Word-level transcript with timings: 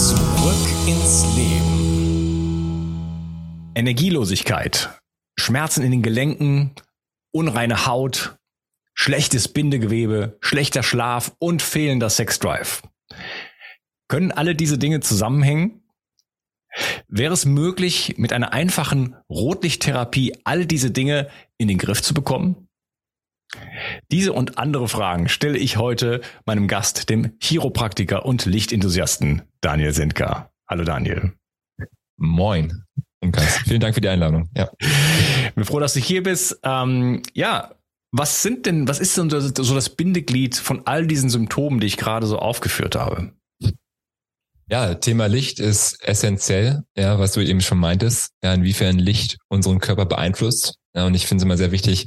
Zurück 0.00 0.66
ins 0.86 1.26
Leben. 1.36 2.90
Energielosigkeit, 3.74 4.98
Schmerzen 5.38 5.82
in 5.82 5.90
den 5.90 6.00
Gelenken, 6.00 6.74
unreine 7.32 7.84
Haut, 7.84 8.38
schlechtes 8.94 9.48
Bindegewebe, 9.48 10.38
schlechter 10.40 10.82
Schlaf 10.82 11.36
und 11.38 11.60
fehlender 11.60 12.08
Sexdrive. 12.08 12.80
Können 14.08 14.32
alle 14.32 14.54
diese 14.54 14.78
Dinge 14.78 15.00
zusammenhängen? 15.00 15.82
Wäre 17.06 17.34
es 17.34 17.44
möglich, 17.44 18.14
mit 18.16 18.32
einer 18.32 18.54
einfachen 18.54 19.16
Rotlichttherapie 19.28 20.34
all 20.44 20.64
diese 20.64 20.90
Dinge 20.90 21.28
in 21.58 21.68
den 21.68 21.76
Griff 21.76 22.00
zu 22.00 22.14
bekommen? 22.14 22.69
Diese 24.10 24.32
und 24.32 24.58
andere 24.58 24.88
Fragen 24.88 25.28
stelle 25.28 25.58
ich 25.58 25.76
heute 25.76 26.20
meinem 26.46 26.68
Gast, 26.68 27.08
dem 27.08 27.36
Chiropraktiker 27.40 28.24
und 28.24 28.44
Lichtenthusiasten 28.46 29.42
Daniel 29.60 29.92
Sendka. 29.92 30.50
Hallo 30.68 30.84
Daniel. 30.84 31.32
Moin. 32.16 32.84
Vielen 33.64 33.80
Dank 33.80 33.94
für 33.94 34.00
die 34.00 34.08
Einladung. 34.08 34.48
Ja. 34.56 34.70
Ich 34.80 35.54
bin 35.54 35.64
froh, 35.64 35.80
dass 35.80 35.94
du 35.94 36.00
hier 36.00 36.22
bist. 36.22 36.58
Ähm, 36.62 37.22
ja, 37.34 37.74
was 38.12 38.42
sind 38.42 38.66
denn, 38.66 38.88
was 38.88 38.98
ist 38.98 39.16
denn 39.16 39.30
so 39.30 39.74
das 39.74 39.90
Bindeglied 39.90 40.56
von 40.56 40.86
all 40.86 41.06
diesen 41.06 41.30
Symptomen, 41.30 41.80
die 41.80 41.86
ich 41.86 41.96
gerade 41.96 42.26
so 42.26 42.38
aufgeführt 42.38 42.96
habe? 42.96 43.32
Ja, 44.68 44.94
Thema 44.94 45.26
Licht 45.26 45.58
ist 45.58 46.02
essentiell, 46.02 46.84
ja, 46.96 47.18
was 47.18 47.32
du 47.32 47.40
eben 47.40 47.60
schon 47.60 47.78
meintest, 47.78 48.30
ja, 48.42 48.54
inwiefern 48.54 48.98
Licht 48.98 49.38
unseren 49.48 49.80
Körper 49.80 50.06
beeinflusst. 50.06 50.76
Ja, 50.94 51.06
und 51.06 51.14
ich 51.14 51.26
finde 51.26 51.42
es 51.42 51.44
immer 51.44 51.56
sehr 51.56 51.72
wichtig, 51.72 52.06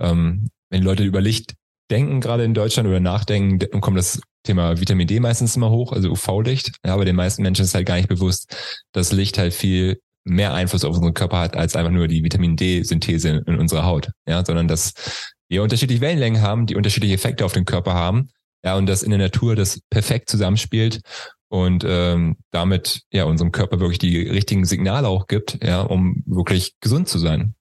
ähm, 0.00 0.50
wenn 0.70 0.82
Leute 0.82 1.04
über 1.04 1.20
Licht 1.20 1.54
denken, 1.90 2.20
gerade 2.20 2.44
in 2.44 2.54
Deutschland 2.54 2.88
oder 2.88 3.00
nachdenken, 3.00 3.80
kommt 3.80 3.98
das 3.98 4.20
Thema 4.44 4.80
Vitamin 4.80 5.06
D 5.06 5.20
meistens 5.20 5.56
immer 5.56 5.70
hoch, 5.70 5.92
also 5.92 6.10
UV-Licht. 6.10 6.72
Ja, 6.84 6.94
aber 6.94 7.04
den 7.04 7.16
meisten 7.16 7.42
Menschen 7.42 7.64
ist 7.64 7.74
halt 7.74 7.86
gar 7.86 7.96
nicht 7.96 8.08
bewusst, 8.08 8.56
dass 8.92 9.12
Licht 9.12 9.36
halt 9.38 9.52
viel 9.52 10.00
mehr 10.24 10.54
Einfluss 10.54 10.84
auf 10.84 10.94
unseren 10.96 11.14
Körper 11.14 11.38
hat, 11.38 11.56
als 11.56 11.76
einfach 11.76 11.92
nur 11.92 12.08
die 12.08 12.22
Vitamin 12.22 12.56
D-Synthese 12.56 13.28
in, 13.28 13.38
in 13.46 13.58
unserer 13.58 13.84
Haut. 13.84 14.10
Ja, 14.26 14.44
sondern 14.44 14.68
dass 14.68 14.92
wir 15.48 15.62
unterschiedliche 15.62 16.00
Wellenlängen 16.00 16.42
haben, 16.42 16.66
die 16.66 16.76
unterschiedliche 16.76 17.14
Effekte 17.14 17.44
auf 17.44 17.52
den 17.52 17.64
Körper 17.64 17.94
haben. 17.94 18.28
Ja, 18.64 18.76
und 18.76 18.86
dass 18.86 19.02
in 19.02 19.10
der 19.10 19.18
Natur 19.18 19.56
das 19.56 19.80
perfekt 19.90 20.28
zusammenspielt 20.28 21.00
und 21.48 21.84
ähm, 21.86 22.36
damit 22.50 23.02
ja 23.10 23.24
unserem 23.24 23.52
Körper 23.52 23.80
wirklich 23.80 23.98
die 23.98 24.28
richtigen 24.28 24.64
Signale 24.64 25.08
auch 25.08 25.26
gibt, 25.26 25.58
ja, 25.64 25.80
um 25.80 26.22
wirklich 26.26 26.74
gesund 26.80 27.08
zu 27.08 27.18
sein. 27.18 27.54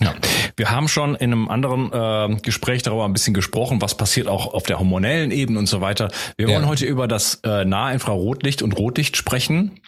Ja, 0.00 0.14
wir 0.56 0.70
haben 0.70 0.86
schon 0.86 1.16
in 1.16 1.32
einem 1.32 1.48
anderen 1.48 1.92
äh, 1.92 2.40
Gespräch 2.40 2.82
darüber 2.82 3.04
ein 3.04 3.12
bisschen 3.12 3.34
gesprochen, 3.34 3.82
was 3.82 3.96
passiert 3.96 4.28
auch 4.28 4.54
auf 4.54 4.62
der 4.62 4.78
hormonellen 4.78 5.32
Ebene 5.32 5.58
und 5.58 5.66
so 5.66 5.80
weiter. 5.80 6.08
Wir 6.36 6.46
wollen 6.46 6.62
ja. 6.62 6.68
heute 6.68 6.86
über 6.86 7.08
das 7.08 7.40
äh, 7.42 7.64
Nahinfrarotlicht 7.64 8.62
und 8.62 8.78
Rotlicht 8.78 9.16
sprechen. 9.16 9.80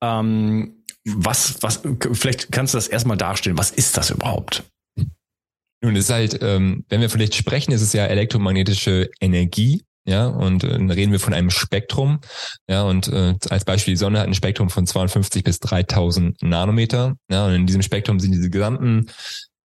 Ähm, 0.00 0.82
was, 1.04 1.62
was, 1.62 1.82
vielleicht 2.12 2.50
kannst 2.50 2.74
du 2.74 2.78
das 2.78 2.88
erstmal 2.88 3.16
darstellen. 3.16 3.58
Was 3.58 3.70
ist 3.70 3.96
das 3.96 4.10
überhaupt? 4.10 4.64
Nun, 5.82 5.96
es 5.96 6.04
ist 6.04 6.10
halt, 6.10 6.38
ähm, 6.42 6.84
wenn 6.88 7.00
wir 7.00 7.10
vielleicht 7.10 7.34
sprechen, 7.34 7.72
ist 7.72 7.82
es 7.82 7.92
ja 7.92 8.06
elektromagnetische 8.06 9.10
Energie. 9.20 9.82
Ja, 10.04 10.26
und 10.26 10.64
äh, 10.64 10.74
reden 10.74 11.12
wir 11.12 11.20
von 11.20 11.32
einem 11.32 11.50
Spektrum. 11.50 12.20
Ja, 12.68 12.82
und 12.82 13.06
äh, 13.06 13.34
als 13.50 13.64
Beispiel, 13.64 13.94
die 13.94 13.98
Sonne 13.98 14.18
hat 14.18 14.26
ein 14.26 14.34
Spektrum 14.34 14.68
von 14.68 14.84
52 14.84 15.44
bis 15.44 15.60
3000 15.60 16.42
Nanometer. 16.42 17.14
Ja, 17.30 17.46
und 17.46 17.52
in 17.52 17.66
diesem 17.66 17.82
Spektrum 17.82 18.18
sind 18.18 18.32
diese 18.32 18.50
gesamten 18.50 19.06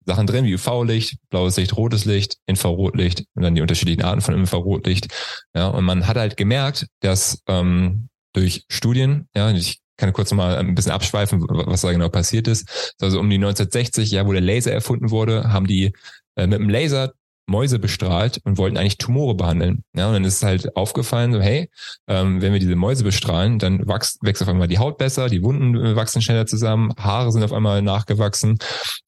Sachen 0.05 0.27
drin, 0.27 0.45
wie 0.45 0.55
UV-Licht, 0.55 1.17
blaues 1.29 1.57
Licht, 1.57 1.75
rotes 1.77 2.05
Licht, 2.05 2.37
Infrarotlicht 2.45 3.25
und 3.35 3.43
dann 3.43 3.55
die 3.55 3.61
unterschiedlichen 3.61 4.03
Arten 4.03 4.21
von 4.21 4.33
Infrarotlicht. 4.33 5.07
Ja, 5.55 5.67
und 5.67 5.85
man 5.85 6.07
hat 6.07 6.17
halt 6.17 6.37
gemerkt, 6.37 6.87
dass 7.01 7.41
ähm, 7.47 8.09
durch 8.33 8.65
Studien, 8.69 9.27
ja, 9.35 9.51
ich 9.51 9.79
kann 9.97 10.13
kurz 10.13 10.31
mal 10.33 10.57
ein 10.57 10.75
bisschen 10.75 10.91
abschweifen, 10.91 11.45
was 11.47 11.81
da 11.81 11.91
genau 11.91 12.09
passiert 12.09 12.47
ist. 12.47 12.93
Also 12.99 13.19
um 13.19 13.29
die 13.29 13.35
1960, 13.35 14.11
ja, 14.11 14.25
wo 14.25 14.31
der 14.33 14.41
Laser 14.41 14.71
erfunden 14.71 15.11
wurde, 15.11 15.53
haben 15.53 15.67
die 15.67 15.93
äh, 16.35 16.47
mit 16.47 16.59
dem 16.59 16.69
Laser 16.69 17.13
Mäuse 17.45 17.79
bestrahlt 17.79 18.39
und 18.45 18.57
wollten 18.57 18.77
eigentlich 18.77 18.97
Tumore 18.97 19.35
behandeln. 19.35 19.83
Ja, 19.95 20.07
und 20.07 20.13
dann 20.13 20.23
ist 20.23 20.43
halt 20.43 20.75
aufgefallen, 20.75 21.33
so 21.33 21.41
hey, 21.41 21.69
ähm, 22.07 22.41
wenn 22.41 22.53
wir 22.53 22.59
diese 22.59 22.75
Mäuse 22.75 23.03
bestrahlen, 23.03 23.59
dann 23.59 23.87
wächst, 23.87 24.19
wächst 24.21 24.41
auf 24.41 24.47
einmal 24.47 24.67
die 24.67 24.79
Haut 24.79 24.97
besser, 24.97 25.27
die 25.27 25.43
Wunden 25.43 25.75
äh, 25.75 25.95
wachsen 25.95 26.21
schneller 26.21 26.45
zusammen, 26.45 26.93
Haare 26.97 27.31
sind 27.31 27.43
auf 27.43 27.53
einmal 27.53 27.81
nachgewachsen. 27.81 28.57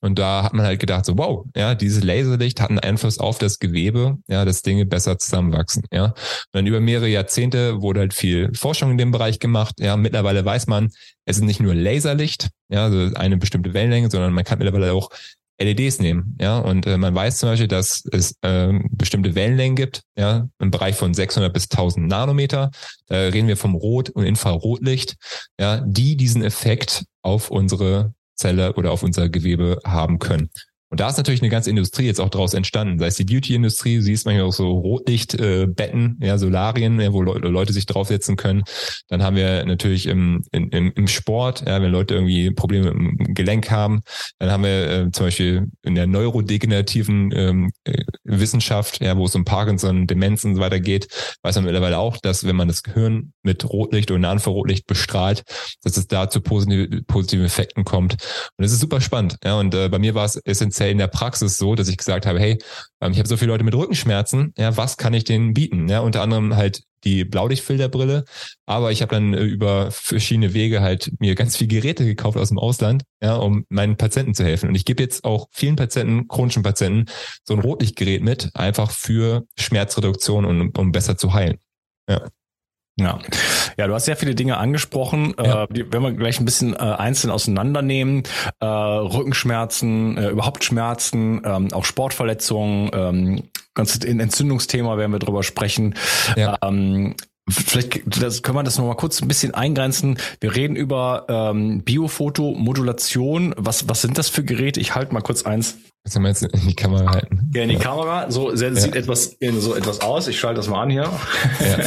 Und 0.02 0.20
da 0.20 0.44
hat 0.44 0.54
man 0.54 0.66
halt 0.66 0.80
gedacht, 0.80 1.06
so 1.06 1.18
wow, 1.18 1.46
ja, 1.56 1.76
dieses 1.76 2.04
Laserlicht 2.04 2.60
hat 2.60 2.70
einen 2.70 2.80
Einfluss 2.80 3.20
auf 3.20 3.38
das 3.38 3.60
Gewebe, 3.60 4.18
ja, 4.28 4.44
dass 4.44 4.62
Dinge 4.62 4.86
besser 4.86 5.18
zusammenwachsen. 5.18 5.84
Ja, 5.92 6.06
und 6.06 6.16
dann 6.52 6.68
über 6.68 6.82
mehrere 6.82 7.08
Jahrzehnte 7.08 7.82
wurde 7.82 8.02
halt 8.02 8.14
viel 8.14 8.54
Forschung 8.54 8.92
in 8.92 8.98
dem 8.98 9.12
Bereich 9.12 9.40
gemacht. 9.40 9.76
Ja, 9.80 9.96
mittlerweile 9.96 10.44
weiß 10.44 10.68
man, 10.68 10.92
es 11.26 11.38
ist 11.38 11.44
nicht 11.44 11.60
nur 11.60 11.74
Laserlicht, 11.74 12.50
ja, 12.70 12.86
also 12.86 13.16
eine 13.16 13.38
bestimmte 13.38 13.74
Wellenlänge, 13.74 14.10
sondern 14.10 14.34
man 14.34 14.44
kann 14.44 14.60
mittlerweile 14.60 14.94
auch 14.94 15.10
LEDs 15.58 16.00
nehmen, 16.00 16.38
ja, 16.40 16.58
und 16.58 16.86
äh, 16.86 16.98
man 16.98 17.16
weiß 17.16 17.38
zum 17.38 17.50
Beispiel, 17.50 17.68
dass 17.68 18.04
es 18.12 18.36
ähm, 18.44 18.90
bestimmte 18.92 19.36
Wellenlängen 19.36 19.76
gibt, 19.76 20.04
ja, 20.18 20.50
im 20.60 20.72
Bereich 20.72 20.96
von 20.96 21.14
600 21.14 21.54
bis 21.54 21.70
1000 21.70 22.08
Nanometer. 22.08 22.72
Da 23.08 23.16
reden 23.16 23.48
wir 23.48 23.58
vom 23.58 23.76
Rot- 23.76 24.10
und 24.10 24.26
Infrarotlicht, 24.26 25.16
ja, 25.60 25.82
die 25.86 26.18
diesen 26.18 26.44
Effekt 26.44 27.06
auf 27.22 27.50
unsere 27.52 28.14
Zelle 28.36 28.74
oder 28.74 28.92
auf 28.92 29.04
unser 29.04 29.30
Gewebe 29.30 29.80
haben 29.86 30.20
können. 30.20 30.50
Und 30.96 31.02
da 31.02 31.10
ist 31.10 31.18
natürlich 31.18 31.42
eine 31.42 31.50
ganze 31.50 31.70
Industrie 31.70 32.06
jetzt 32.06 32.22
auch 32.22 32.30
daraus 32.30 32.54
entstanden. 32.54 33.00
Sei 33.00 33.08
es 33.08 33.16
die 33.16 33.26
Beauty-Industrie, 33.26 34.00
siehst 34.00 34.26
man 34.26 34.38
ja 34.38 34.46
auch 34.46 34.54
so 34.54 34.72
Rotlichtbetten, 34.72 36.18
ja, 36.22 36.38
Solarien, 36.38 37.02
ja, 37.02 37.12
wo 37.12 37.22
Le 37.22 37.34
Leute 37.50 37.74
sich 37.74 37.86
draufsetzen 37.86 38.38
können. 38.38 38.64
Dann 39.10 39.22
haben 39.22 39.36
wir 39.36 39.66
natürlich 39.66 40.06
im, 40.06 40.46
im, 40.54 40.70
im 40.72 41.08
Sport, 41.10 41.66
ja, 41.68 41.82
wenn 41.82 41.92
Leute 41.92 42.14
irgendwie 42.14 42.50
Probleme 42.52 42.92
im 42.92 43.18
Gelenk 43.34 43.72
haben. 43.72 44.04
Dann 44.40 44.52
haben 44.52 44.64
wir 44.64 44.90
äh, 44.90 45.12
zum 45.12 45.26
Beispiel 45.26 45.68
in 45.84 45.96
der 45.96 46.08
neurodegenerativen 46.08 47.34
ähm, 47.36 47.72
äh, 47.84 48.06
Wissenschaft, 48.24 49.02
ja, 49.02 49.18
wo 49.18 49.26
es 49.26 49.36
um 49.36 49.44
Parkinson, 49.44 50.08
Demenz 50.08 50.46
und 50.46 50.56
so 50.56 50.62
weiter 50.62 50.80
geht, 50.80 51.10
weiß 51.42 51.56
man 51.56 51.66
mittlerweile 51.66 51.98
auch, 51.98 52.16
dass 52.16 52.48
wenn 52.48 52.56
man 52.56 52.70
das 52.70 52.84
Gehirn 52.84 53.34
mit 53.44 53.70
Rotlicht 53.70 54.12
oder 54.12 54.32
Infrarotlicht 54.32 54.88
bestrahlt, 54.88 55.44
dass 55.84 55.98
es 55.98 56.08
da 56.08 56.30
zu 56.30 56.40
positive, 56.40 57.04
positiven 57.04 57.46
Effekten 57.46 57.84
kommt. 57.84 58.14
Und 58.14 58.64
das 58.64 58.72
ist 58.72 58.80
super 58.80 59.02
spannend. 59.02 59.36
Ja, 59.44 59.60
und 59.60 59.76
äh, 59.76 59.90
bei 59.90 60.00
mir 60.00 60.16
war 60.16 60.24
es 60.24 60.38
essentiell 60.38 60.85
in 60.92 60.98
der 60.98 61.08
Praxis 61.08 61.58
so, 61.58 61.76
dass 61.76 61.88
ich 61.88 61.98
gesagt 61.98 62.26
habe, 62.26 62.40
hey, 62.40 62.58
ähm, 63.02 63.12
ich 63.12 63.20
habe 63.20 63.28
so 63.28 63.38
viele 63.38 63.52
Leute 63.52 63.64
mit 63.64 63.76
Rückenschmerzen, 63.76 64.54
ja, 64.58 64.76
was 64.78 64.98
kann 64.98 65.14
ich 65.14 65.24
denen 65.24 65.54
bieten? 65.54 65.88
Ja, 65.88 66.00
unter 66.00 66.22
anderem 66.22 66.56
halt 66.56 66.84
die 67.04 67.24
Blaulichtfilterbrille, 67.24 68.26
aber 68.66 68.92
ich 68.92 69.02
habe 69.02 69.14
dann 69.14 69.34
äh, 69.34 69.44
über 69.44 69.92
verschiedene 69.92 70.54
Wege 70.54 70.82
halt 70.82 71.12
mir 71.20 71.36
ganz 71.36 71.56
viele 71.56 71.68
Geräte 71.68 72.04
gekauft 72.04 72.38
aus 72.38 72.50
dem 72.50 72.58
Ausland, 72.58 73.04
ja, 73.22 73.36
um 73.36 73.66
meinen 73.70 73.96
Patienten 73.96 74.34
zu 74.34 74.44
helfen. 74.44 74.70
Und 74.70 74.76
ich 74.76 74.86
gebe 74.86 75.04
jetzt 75.04 75.24
auch 75.24 75.48
vielen 75.52 75.76
Patienten, 75.76 76.28
chronischen 76.28 76.64
Patienten, 76.64 77.06
so 77.44 77.54
ein 77.54 77.60
Rotlichtgerät 77.60 78.24
mit, 78.24 78.50
einfach 78.56 78.92
für 78.92 79.46
Schmerzreduktion 79.58 80.46
und 80.46 80.78
um 80.78 80.92
besser 80.92 81.18
zu 81.18 81.34
heilen. 81.34 81.60
Ja. 82.10 82.28
Ja. 82.98 83.20
ja, 83.78 83.88
du 83.88 83.94
hast 83.94 84.06
sehr 84.06 84.16
viele 84.16 84.36
Dinge 84.36 84.58
angesprochen. 84.58 85.34
Ja. 85.38 85.64
Äh, 85.64 85.68
die, 85.70 85.92
wenn 85.92 86.02
wir 86.02 86.14
gleich 86.14 86.40
ein 86.40 86.46
bisschen 86.46 86.74
äh, 86.74 86.78
einzeln 86.78 87.30
auseinandernehmen, 87.30 88.24
äh, 88.62 88.66
Rückenschmerzen, 88.66 90.18
äh, 90.18 90.30
überhaupt 90.30 90.64
Schmerzen, 90.64 91.42
ähm, 91.44 91.74
auch 91.74 91.84
Sportverletzungen, 91.84 92.92
ähm, 92.94 93.44
ganz 93.74 93.96
in 93.98 94.20
Entzündungsthema 94.20 94.98
werden 94.98 95.12
wir 95.12 95.20
drüber 95.20 95.44
sprechen. 95.44 95.96
Ja. 96.38 96.58
Ähm, 96.64 97.16
Vielleicht 97.48 98.02
das, 98.08 98.42
können 98.42 98.58
wir 98.58 98.64
das 98.64 98.80
noch 98.80 98.88
mal 98.88 98.96
kurz 98.96 99.22
ein 99.22 99.28
bisschen 99.28 99.54
eingrenzen. 99.54 100.18
Wir 100.40 100.56
reden 100.56 100.76
über 100.76 101.26
ähm, 101.30 101.84
Biofotomodulation. 101.84 103.54
Was, 103.56 103.88
was 103.88 104.02
sind 104.02 104.18
das 104.18 104.30
für 104.30 104.44
Geräte? 104.44 104.80
Ich 104.80 104.96
halte 104.96 105.14
mal 105.14 105.22
kurz 105.22 105.44
eins. 105.44 105.78
Was 106.06 106.16
haben 106.16 106.22
wir 106.22 106.30
jetzt 106.30 106.44
in 106.44 106.68
die 106.68 106.76
Kamera 106.76 107.12
halten? 107.12 107.52
Ja, 107.56 107.64
in 107.64 107.70
die 107.70 107.78
Kamera. 107.78 108.30
So 108.30 108.52
das 108.52 108.62
ja. 108.62 108.76
sieht 108.76 108.96
etwas 108.96 109.38
so 109.58 109.76
etwas 109.76 110.02
aus. 110.02 110.28
Ich 110.28 110.40
schalte 110.40 110.58
das 110.58 110.70
mal 110.70 110.84
an 110.84 110.92
hier. 110.92 111.10
Ja. 111.60 111.78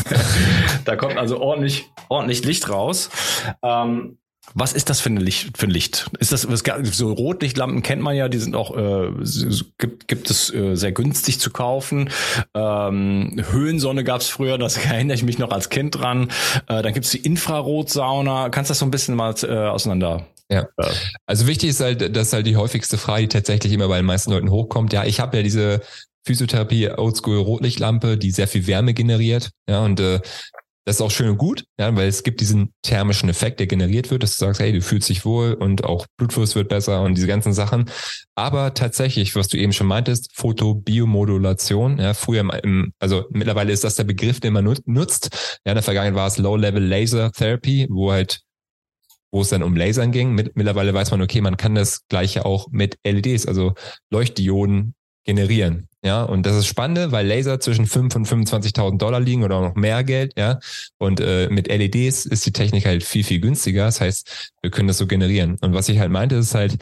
da 0.85 0.97
kommt 0.97 1.17
also 1.17 1.41
ordentlich 1.41 1.87
ordentlich 2.09 2.45
Licht 2.45 2.69
raus. 2.69 3.11
Ähm, 3.63 4.19
was 4.55 4.73
ist 4.73 4.91
das 4.91 5.01
für 5.01 5.11
ein 5.11 5.19
Licht? 5.19 5.57
Für 5.57 5.67
ein 5.67 5.71
Licht? 5.71 6.11
Ist 6.19 6.33
das 6.33 6.43
so 6.43 7.13
Rotlichtlampen 7.13 7.83
kennt 7.83 8.03
man 8.03 8.17
ja, 8.17 8.29
die 8.29 8.39
sind 8.39 8.57
auch 8.57 8.77
äh, 8.77 9.13
gibt 9.79 10.09
gibt 10.09 10.31
es 10.31 10.53
äh, 10.53 10.75
sehr 10.75 10.91
günstig 10.91 11.39
zu 11.39 11.51
kaufen. 11.51 12.11
Ähm, 12.55 13.41
Höhensonne 13.51 14.03
gab 14.03 14.21
es 14.21 14.29
früher, 14.29 14.59
das 14.59 14.77
erinnere 14.85 15.15
ich 15.15 15.23
mich 15.23 15.39
noch 15.39 15.53
als 15.53 15.69
Kind 15.69 16.01
dran. 16.01 16.31
Äh, 16.67 16.83
dann 16.83 16.93
gibt's 16.93 17.11
die 17.11 17.19
Infrarotsauna. 17.19 18.49
Kannst 18.49 18.71
du 18.71 18.73
das 18.73 18.81
so 18.81 18.87
ein 18.87 18.91
bisschen 18.91 19.15
mal 19.15 19.33
äh, 19.43 19.69
auseinander? 19.69 20.27
Ja. 20.51 20.67
Also 21.27 21.47
wichtig 21.47 21.71
ist 21.71 21.81
halt, 21.81 22.17
das 22.17 22.29
ist 22.29 22.33
halt 22.33 22.47
die 22.47 22.57
häufigste 22.57 22.97
Frage, 22.97 23.23
die 23.23 23.29
tatsächlich 23.29 23.73
immer 23.73 23.89
bei 23.89 23.99
den 23.99 24.07
meisten 24.07 24.31
Leuten 24.31 24.51
hochkommt. 24.51 24.93
Ja, 24.93 25.05
ich 25.05 25.21
habe 25.21 25.37
ja 25.37 25.43
diese 25.43 25.83
Physiotherapie 26.25 26.91
Oldschool 26.91 27.39
Rotlichtlampe, 27.39 28.17
die 28.17 28.31
sehr 28.31 28.49
viel 28.49 28.67
Wärme 28.67 28.95
generiert. 28.95 29.51
Ja, 29.69 29.85
und 29.85 30.01
äh, 30.01 30.21
das 30.89 30.97
ist 30.97 31.03
auch 31.03 31.11
schön 31.11 31.29
und 31.29 31.37
gut, 31.37 31.65
ja, 31.79 31.95
weil 31.95 32.09
es 32.09 32.23
gibt 32.23 32.41
diesen 32.41 32.73
thermischen 32.81 33.29
Effekt, 33.29 33.61
der 33.61 33.67
generiert 33.67 34.11
wird, 34.11 34.23
dass 34.23 34.39
du 34.39 34.47
sagst, 34.47 34.59
hey, 34.59 34.73
du 34.73 34.81
fühlst 34.81 35.11
dich 35.11 35.27
wohl 35.27 35.53
und 35.53 35.85
auch 35.85 36.07
Blutfluss 36.17 36.55
wird 36.55 36.71
besser 36.71 37.03
und 37.03 37.15
diese 37.15 37.27
ganzen 37.27 37.53
Sachen. 37.53 37.91
Aber 38.35 38.73
tatsächlich, 38.73 39.37
was 39.37 39.49
du 39.49 39.59
eben 39.59 39.75
schon 39.75 39.87
meintest, 39.87 40.31
Photobiomodulation, 40.35 41.99
ja, 41.99 42.15
früher 42.15 42.41
im, 42.63 42.93
also 42.99 43.27
mittlerweile 43.33 43.71
ist 43.71 43.85
das 43.85 43.97
der 43.97 44.05
Begriff, 44.05 44.41
den 44.41 44.55
man 44.55 44.65
nutzt. 44.87 45.61
Ja, 45.67 45.73
in 45.73 45.77
der 45.77 45.83
Vergangenheit 45.83 46.15
war 46.15 46.27
es 46.27 46.39
Low-Level 46.39 46.83
Laser 46.83 47.33
Therapy, 47.33 47.87
wo 47.91 48.11
halt 48.11 48.41
wo 49.31 49.43
es 49.43 49.49
dann 49.49 49.63
um 49.63 49.77
Lasern 49.77 50.13
ging. 50.13 50.35
Mittlerweile 50.35 50.95
weiß 50.95 51.11
man, 51.11 51.23
okay, 51.23 51.41
man 51.41 51.57
kann 51.57 51.75
das 51.75 52.07
gleiche 52.09 52.45
auch 52.45 52.69
mit 52.71 52.99
LEDs, 53.05 53.47
also 53.47 53.75
Leuchtdioden 54.11 54.95
generieren. 55.25 55.89
Ja, 56.03 56.23
und 56.23 56.47
das 56.47 56.57
ist 56.57 56.67
spannend, 56.67 57.11
weil 57.11 57.27
Laser 57.27 57.59
zwischen 57.59 57.87
5 57.87 58.15
und 58.15 58.27
25.000 58.29 58.99
Dollar 58.99 59.19
liegen 59.21 59.43
oder 59.43 59.61
noch 59.61 59.75
mehr 59.75 60.05
Geld, 60.05 60.33
ja. 60.39 60.61
Und 60.97 61.21
äh, 61.21 61.49
mit 61.51 61.67
LEDs 61.69 62.25
ist 62.25 62.47
die 62.47 62.53
Technik 62.53 62.87
halt 62.87 63.03
viel, 63.03 63.25
viel 63.25 63.41
günstiger. 63.41 63.87
Das 63.87 64.01
heißt, 64.01 64.53
wir 64.63 64.71
können 64.71 64.89
das 64.89 64.99
so 64.99 65.07
generieren. 65.07 65.57
Und 65.61 65.75
was 65.75 65.89
ich 65.89 65.99
halt 65.99 66.11
meinte, 66.11 66.37
ist 66.37 66.55
halt, 66.55 66.77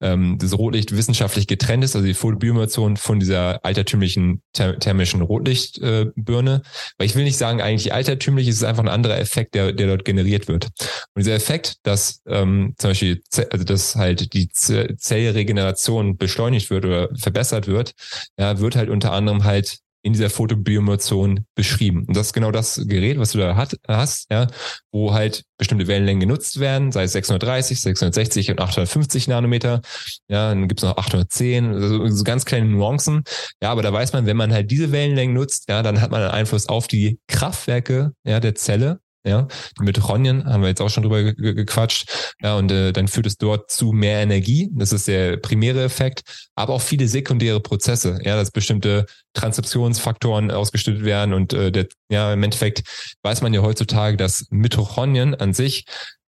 ähm, 0.00 0.38
das 0.38 0.56
Rotlicht 0.56 0.96
wissenschaftlich 0.96 1.46
getrennt 1.46 1.84
ist, 1.84 1.96
also 1.96 2.06
die 2.06 2.14
Photobiomation 2.14 2.96
von 2.96 3.20
dieser 3.20 3.64
altertümlichen 3.64 4.42
ther 4.52 4.78
thermischen 4.78 5.22
Rotlichtbirne. 5.22 6.62
Äh, 6.64 6.68
Weil 6.98 7.06
ich 7.06 7.14
will 7.14 7.24
nicht 7.24 7.38
sagen, 7.38 7.60
eigentlich 7.60 7.92
altertümlich, 7.92 8.48
es 8.48 8.56
ist 8.56 8.64
einfach 8.64 8.82
ein 8.82 8.88
anderer 8.88 9.18
Effekt, 9.18 9.54
der, 9.54 9.72
der 9.72 9.88
dort 9.88 10.04
generiert 10.04 10.48
wird. 10.48 10.66
Und 11.14 11.24
dieser 11.24 11.34
Effekt, 11.34 11.76
dass 11.82 12.22
ähm, 12.26 12.74
zum 12.78 12.90
Beispiel, 12.90 13.20
also 13.50 13.64
dass 13.64 13.96
halt 13.96 14.32
die 14.32 14.48
Zellregeneration 14.48 16.16
beschleunigt 16.16 16.70
wird 16.70 16.84
oder 16.84 17.08
verbessert 17.16 17.66
wird, 17.66 17.92
ja, 18.38 18.58
wird 18.58 18.76
halt 18.76 18.90
unter 18.90 19.12
anderem 19.12 19.44
halt 19.44 19.78
in 20.02 20.12
dieser 20.12 20.30
Photobiomotion 20.30 21.44
beschrieben. 21.54 22.04
Und 22.06 22.16
das 22.16 22.28
ist 22.28 22.32
genau 22.32 22.50
das 22.50 22.80
Gerät, 22.86 23.18
was 23.18 23.32
du 23.32 23.38
da 23.38 23.56
hat, 23.56 23.76
hast, 23.86 24.30
ja, 24.30 24.46
wo 24.92 25.12
halt 25.12 25.44
bestimmte 25.58 25.86
Wellenlängen 25.86 26.20
genutzt 26.20 26.60
werden, 26.60 26.92
sei 26.92 27.04
es 27.04 27.12
630, 27.12 27.80
660 27.80 28.50
und 28.50 28.60
850 28.60 29.28
Nanometer. 29.28 29.82
Ja, 30.28 30.50
dann 30.50 30.68
gibt's 30.68 30.82
noch 30.82 30.96
810, 30.96 31.74
also 31.74 32.06
so 32.08 32.24
ganz 32.24 32.44
kleine 32.44 32.66
Nuancen. 32.66 33.24
Ja, 33.62 33.70
aber 33.70 33.82
da 33.82 33.92
weiß 33.92 34.12
man, 34.12 34.26
wenn 34.26 34.36
man 34.36 34.52
halt 34.52 34.70
diese 34.70 34.92
Wellenlängen 34.92 35.34
nutzt, 35.34 35.68
ja, 35.68 35.82
dann 35.82 36.00
hat 36.00 36.10
man 36.10 36.22
einen 36.22 36.30
Einfluss 36.30 36.68
auf 36.68 36.86
die 36.86 37.18
Kraftwerke 37.26 38.12
ja, 38.24 38.40
der 38.40 38.54
Zelle 38.54 39.00
ja, 39.24 39.48
die 39.78 39.84
Mitochondrien 39.84 40.44
haben 40.46 40.62
wir 40.62 40.68
jetzt 40.68 40.80
auch 40.80 40.88
schon 40.88 41.02
drüber 41.02 41.32
gequatscht. 41.34 42.34
Ja, 42.40 42.56
und 42.56 42.70
äh, 42.70 42.92
dann 42.92 43.08
führt 43.08 43.26
es 43.26 43.36
dort 43.36 43.70
zu 43.70 43.92
mehr 43.92 44.20
Energie. 44.20 44.70
Das 44.72 44.92
ist 44.92 45.08
der 45.08 45.36
primäre 45.36 45.82
Effekt, 45.82 46.22
aber 46.54 46.74
auch 46.74 46.82
viele 46.82 47.08
sekundäre 47.08 47.60
Prozesse. 47.60 48.18
Ja, 48.22 48.36
dass 48.36 48.50
bestimmte 48.50 49.06
Transkriptionsfaktoren 49.34 50.50
ausgeschüttet 50.50 51.04
werden 51.04 51.34
und 51.34 51.52
äh, 51.52 51.72
der, 51.72 51.86
ja, 52.10 52.32
im 52.32 52.42
Endeffekt 52.42 52.82
weiß 53.22 53.42
man 53.42 53.52
ja 53.52 53.62
heutzutage, 53.62 54.16
dass 54.16 54.46
Mitochondrien 54.50 55.34
an 55.34 55.52
sich 55.52 55.84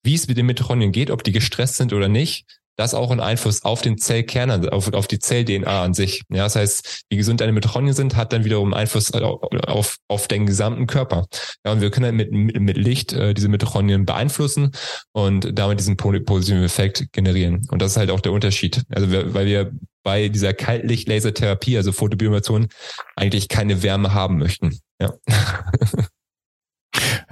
wie 0.04 0.16
es 0.16 0.28
mit 0.28 0.38
den 0.38 0.46
Mitochondrien 0.46 0.92
geht, 0.92 1.10
ob 1.10 1.24
die 1.24 1.32
gestresst 1.32 1.78
sind 1.78 1.94
oder 1.94 2.10
nicht, 2.10 2.46
das 2.76 2.94
auch 2.94 3.12
einen 3.12 3.20
Einfluss 3.20 3.64
auf 3.64 3.82
den 3.82 3.98
Zellkern, 3.98 4.50
also 4.50 4.70
auf, 4.70 4.94
auf 4.94 5.08
die 5.08 5.20
Zell-DNA 5.20 5.84
an 5.84 5.94
sich. 5.94 6.24
Ja, 6.30 6.44
das 6.44 6.56
heißt, 6.56 7.04
wie 7.10 7.18
gesund 7.18 7.42
deine 7.42 7.52
Mitochondrien 7.52 7.96
sind, 7.96 8.16
hat 8.16 8.34
dann 8.34 8.46
wiederum 8.46 8.74
Einfluss 8.74 9.12
auf, 9.14 9.98
auf 10.08 10.28
den 10.28 10.46
gesamten 10.46 10.88
Körper. 10.88 11.26
Ja, 11.66 11.72
und 11.72 11.82
wir 11.82 11.92
können 11.92 12.06
dann 12.06 12.16
mit, 12.16 12.60
mit 12.60 12.78
Licht 12.78 13.14
äh, 13.14 13.34
diese 13.34 13.48
Mitochondrien 13.48 14.06
beeinflussen 14.06 14.72
und 15.12 15.58
damit 15.58 15.80
diesen 15.80 15.98
positiven 15.98 16.64
Effekt 16.64 17.12
generieren. 17.12 17.68
Und 17.70 17.82
das 17.82 17.92
ist 17.92 17.98
halt 17.98 18.10
auch 18.10 18.22
der 18.22 18.32
Unterschied. 18.32 18.84
Also 18.90 19.12
weil 19.12 19.46
wir 19.46 19.72
bei 20.04 20.30
dieser 20.30 20.54
Kaltlicht-Lasertherapie, 20.54 21.78
also 21.78 21.92
Photobiomation, 21.92 22.68
eigentlich 23.16 23.48
keine 23.48 23.84
Wärme 23.84 24.14
haben 24.14 24.38
möchten. 24.38 24.80
Ja. 25.00 25.14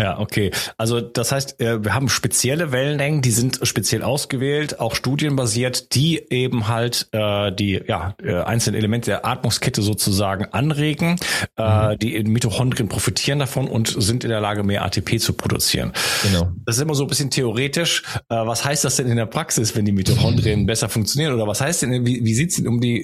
Ja, 0.01 0.17
okay. 0.17 0.49
Also 0.77 0.99
das 0.99 1.31
heißt, 1.31 1.61
äh, 1.61 1.83
wir 1.83 1.93
haben 1.93 2.09
spezielle 2.09 2.71
Wellenlängen, 2.71 3.21
die 3.21 3.29
sind 3.29 3.59
speziell 3.61 4.01
ausgewählt, 4.01 4.79
auch 4.79 4.95
studienbasiert, 4.95 5.93
die 5.93 6.23
eben 6.31 6.67
halt 6.67 7.07
äh, 7.11 7.51
die 7.51 7.79
ja, 7.87 8.15
äh, 8.23 8.33
einzelnen 8.37 8.79
Elemente 8.79 9.11
der 9.11 9.27
Atmungskette 9.27 9.83
sozusagen 9.83 10.45
anregen. 10.45 11.17
Äh, 11.55 11.93
mhm. 11.93 11.99
Die 11.99 12.23
Mitochondrien 12.23 12.89
profitieren 12.89 13.37
davon 13.37 13.67
und 13.67 13.89
sind 14.01 14.23
in 14.23 14.31
der 14.31 14.41
Lage, 14.41 14.63
mehr 14.63 14.83
ATP 14.83 15.19
zu 15.19 15.33
produzieren. 15.33 15.93
Genau. 16.23 16.51
Das 16.65 16.77
ist 16.77 16.81
immer 16.81 16.95
so 16.95 17.03
ein 17.03 17.07
bisschen 17.07 17.29
theoretisch. 17.29 18.03
Was 18.27 18.65
heißt 18.65 18.83
das 18.83 18.95
denn 18.95 19.07
in 19.07 19.17
der 19.17 19.27
Praxis, 19.27 19.75
wenn 19.75 19.85
die 19.85 19.91
Mitochondrien 19.91 20.65
besser 20.65 20.89
funktionieren? 20.89 21.33
Oder 21.33 21.45
was 21.45 21.61
heißt 21.61 21.83
denn, 21.83 22.05
wie, 22.05 22.23
wie 22.23 22.33
sieht's 22.33 22.55
denn 22.55 22.67
um 22.67 22.81
die, 22.81 23.03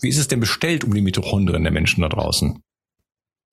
wie 0.00 0.08
ist 0.08 0.18
es 0.18 0.28
denn 0.28 0.40
bestellt 0.40 0.84
um 0.84 0.94
die 0.94 1.02
Mitochondrien 1.02 1.62
der 1.62 1.72
Menschen 1.72 2.00
da 2.02 2.08
draußen? 2.08 2.62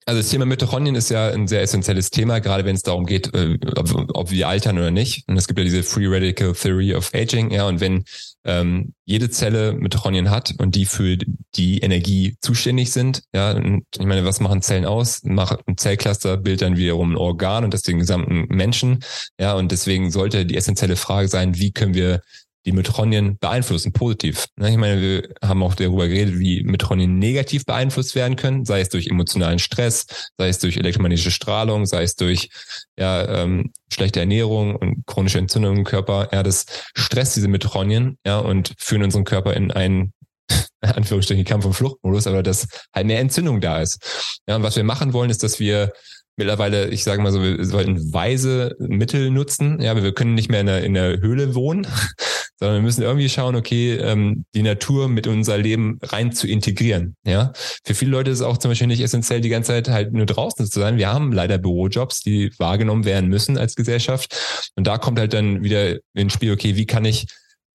Also 0.08 0.20
das 0.20 0.30
Thema 0.30 0.46
Mitochondrien 0.46 0.94
ist 0.94 1.10
ja 1.10 1.28
ein 1.28 1.48
sehr 1.48 1.60
essentielles 1.60 2.08
Thema, 2.08 2.38
gerade 2.38 2.64
wenn 2.64 2.74
es 2.74 2.82
darum 2.82 3.04
geht, 3.04 3.34
äh, 3.34 3.58
ob, 3.76 3.94
ob 4.14 4.30
wir 4.30 4.48
altern 4.48 4.78
oder 4.78 4.90
nicht. 4.90 5.28
Und 5.28 5.36
es 5.36 5.46
gibt 5.46 5.58
ja 5.58 5.66
diese 5.66 5.82
Free 5.82 6.06
Radical 6.06 6.54
Theory 6.54 6.94
of 6.94 7.10
Aging, 7.12 7.50
ja, 7.50 7.68
und 7.68 7.80
wenn 7.80 8.04
ähm, 8.46 8.94
jede 9.04 9.28
Zelle 9.28 9.74
Mitochondrien 9.74 10.30
hat 10.30 10.54
und 10.56 10.76
die 10.76 10.86
für 10.86 11.18
die 11.56 11.80
Energie 11.80 12.38
zuständig 12.40 12.90
sind, 12.90 13.22
ja, 13.34 13.50
und 13.50 13.84
ich 13.98 14.06
meine, 14.06 14.24
was 14.24 14.40
machen 14.40 14.62
Zellen 14.62 14.86
aus? 14.86 15.24
Macht 15.24 15.60
ein 15.68 15.76
Zellcluster 15.76 16.38
bildet 16.38 16.62
dann 16.62 16.78
wiederum 16.78 17.12
ein 17.12 17.18
Organ 17.18 17.64
und 17.64 17.74
das 17.74 17.82
den 17.82 17.98
gesamten 17.98 18.46
Menschen, 18.48 19.00
ja, 19.38 19.56
und 19.56 19.72
deswegen 19.72 20.10
sollte 20.10 20.46
die 20.46 20.56
essentielle 20.56 20.96
Frage 20.96 21.28
sein, 21.28 21.58
wie 21.58 21.70
können 21.70 21.92
wir 21.92 22.22
die 22.68 22.72
Mitochondrien 22.72 23.38
beeinflussen, 23.38 23.94
positiv. 23.94 24.46
Ich 24.60 24.76
meine, 24.76 25.00
wir 25.00 25.28
haben 25.42 25.62
auch 25.62 25.74
darüber 25.74 26.06
geredet, 26.06 26.38
wie 26.38 26.62
Mitochondrien 26.62 27.18
negativ 27.18 27.64
beeinflusst 27.64 28.14
werden 28.14 28.36
können, 28.36 28.66
sei 28.66 28.80
es 28.82 28.90
durch 28.90 29.06
emotionalen 29.06 29.58
Stress, 29.58 30.04
sei 30.36 30.48
es 30.48 30.58
durch 30.58 30.76
elektromagnetische 30.76 31.30
Strahlung, 31.30 31.86
sei 31.86 32.02
es 32.02 32.14
durch 32.14 32.50
ja, 32.98 33.26
ähm, 33.42 33.72
schlechte 33.90 34.20
Ernährung 34.20 34.76
und 34.76 35.06
chronische 35.06 35.38
Entzündungen 35.38 35.78
im 35.78 35.84
Körper. 35.84 36.28
Ja, 36.30 36.42
das 36.42 36.66
stresst 36.94 37.36
diese 37.36 37.48
Mitochondrien 37.48 38.18
ja, 38.26 38.38
und 38.38 38.74
führen 38.78 39.02
unseren 39.02 39.24
Körper 39.24 39.54
in 39.54 39.70
einen 39.70 40.12
Anführungsstrichen 40.82 41.46
Kampf- 41.46 41.64
und 41.64 41.72
Fluchtmodus, 41.72 42.26
aber 42.26 42.42
dass 42.42 42.68
halt 42.94 43.06
mehr 43.06 43.20
Entzündung 43.20 43.62
da 43.62 43.80
ist. 43.80 44.40
Ja, 44.46 44.56
und 44.56 44.62
was 44.62 44.76
wir 44.76 44.84
machen 44.84 45.14
wollen, 45.14 45.30
ist, 45.30 45.42
dass 45.42 45.58
wir 45.58 45.90
mittlerweile, 46.38 46.88
ich 46.88 47.04
sage 47.04 47.20
mal 47.20 47.32
so, 47.32 47.42
wir 47.42 47.64
sollten 47.64 48.12
weise 48.12 48.76
Mittel 48.78 49.30
nutzen. 49.30 49.80
Ja, 49.80 50.00
wir 50.00 50.12
können 50.12 50.34
nicht 50.34 50.50
mehr 50.50 50.60
in 50.60 50.66
der, 50.66 50.84
in 50.84 50.94
der 50.94 51.20
Höhle 51.20 51.54
wohnen, 51.54 51.86
sondern 52.58 52.76
wir 52.76 52.82
müssen 52.82 53.02
irgendwie 53.02 53.28
schauen, 53.28 53.56
okay, 53.56 53.96
ähm, 53.96 54.44
die 54.54 54.62
Natur 54.62 55.08
mit 55.08 55.26
unser 55.26 55.58
Leben 55.58 55.98
rein 56.02 56.32
zu 56.32 56.46
integrieren. 56.46 57.16
Ja, 57.24 57.52
für 57.84 57.94
viele 57.94 58.12
Leute 58.12 58.30
ist 58.30 58.38
es 58.38 58.44
auch 58.44 58.58
zum 58.58 58.70
Beispiel 58.70 58.86
nicht 58.86 59.02
essentiell, 59.02 59.40
die 59.40 59.48
ganze 59.48 59.72
Zeit 59.72 59.88
halt 59.88 60.12
nur 60.12 60.26
draußen 60.26 60.66
zu 60.66 60.80
sein. 60.80 60.96
Wir 60.96 61.12
haben 61.12 61.32
leider 61.32 61.58
Bürojobs, 61.58 62.20
die 62.20 62.52
wahrgenommen 62.58 63.04
werden 63.04 63.28
müssen 63.28 63.58
als 63.58 63.74
Gesellschaft. 63.74 64.34
Und 64.76 64.86
da 64.86 64.98
kommt 64.98 65.18
halt 65.18 65.34
dann 65.34 65.62
wieder 65.62 65.98
ins 66.14 66.32
Spiel, 66.32 66.52
okay, 66.52 66.76
wie 66.76 66.86
kann 66.86 67.04
ich 67.04 67.26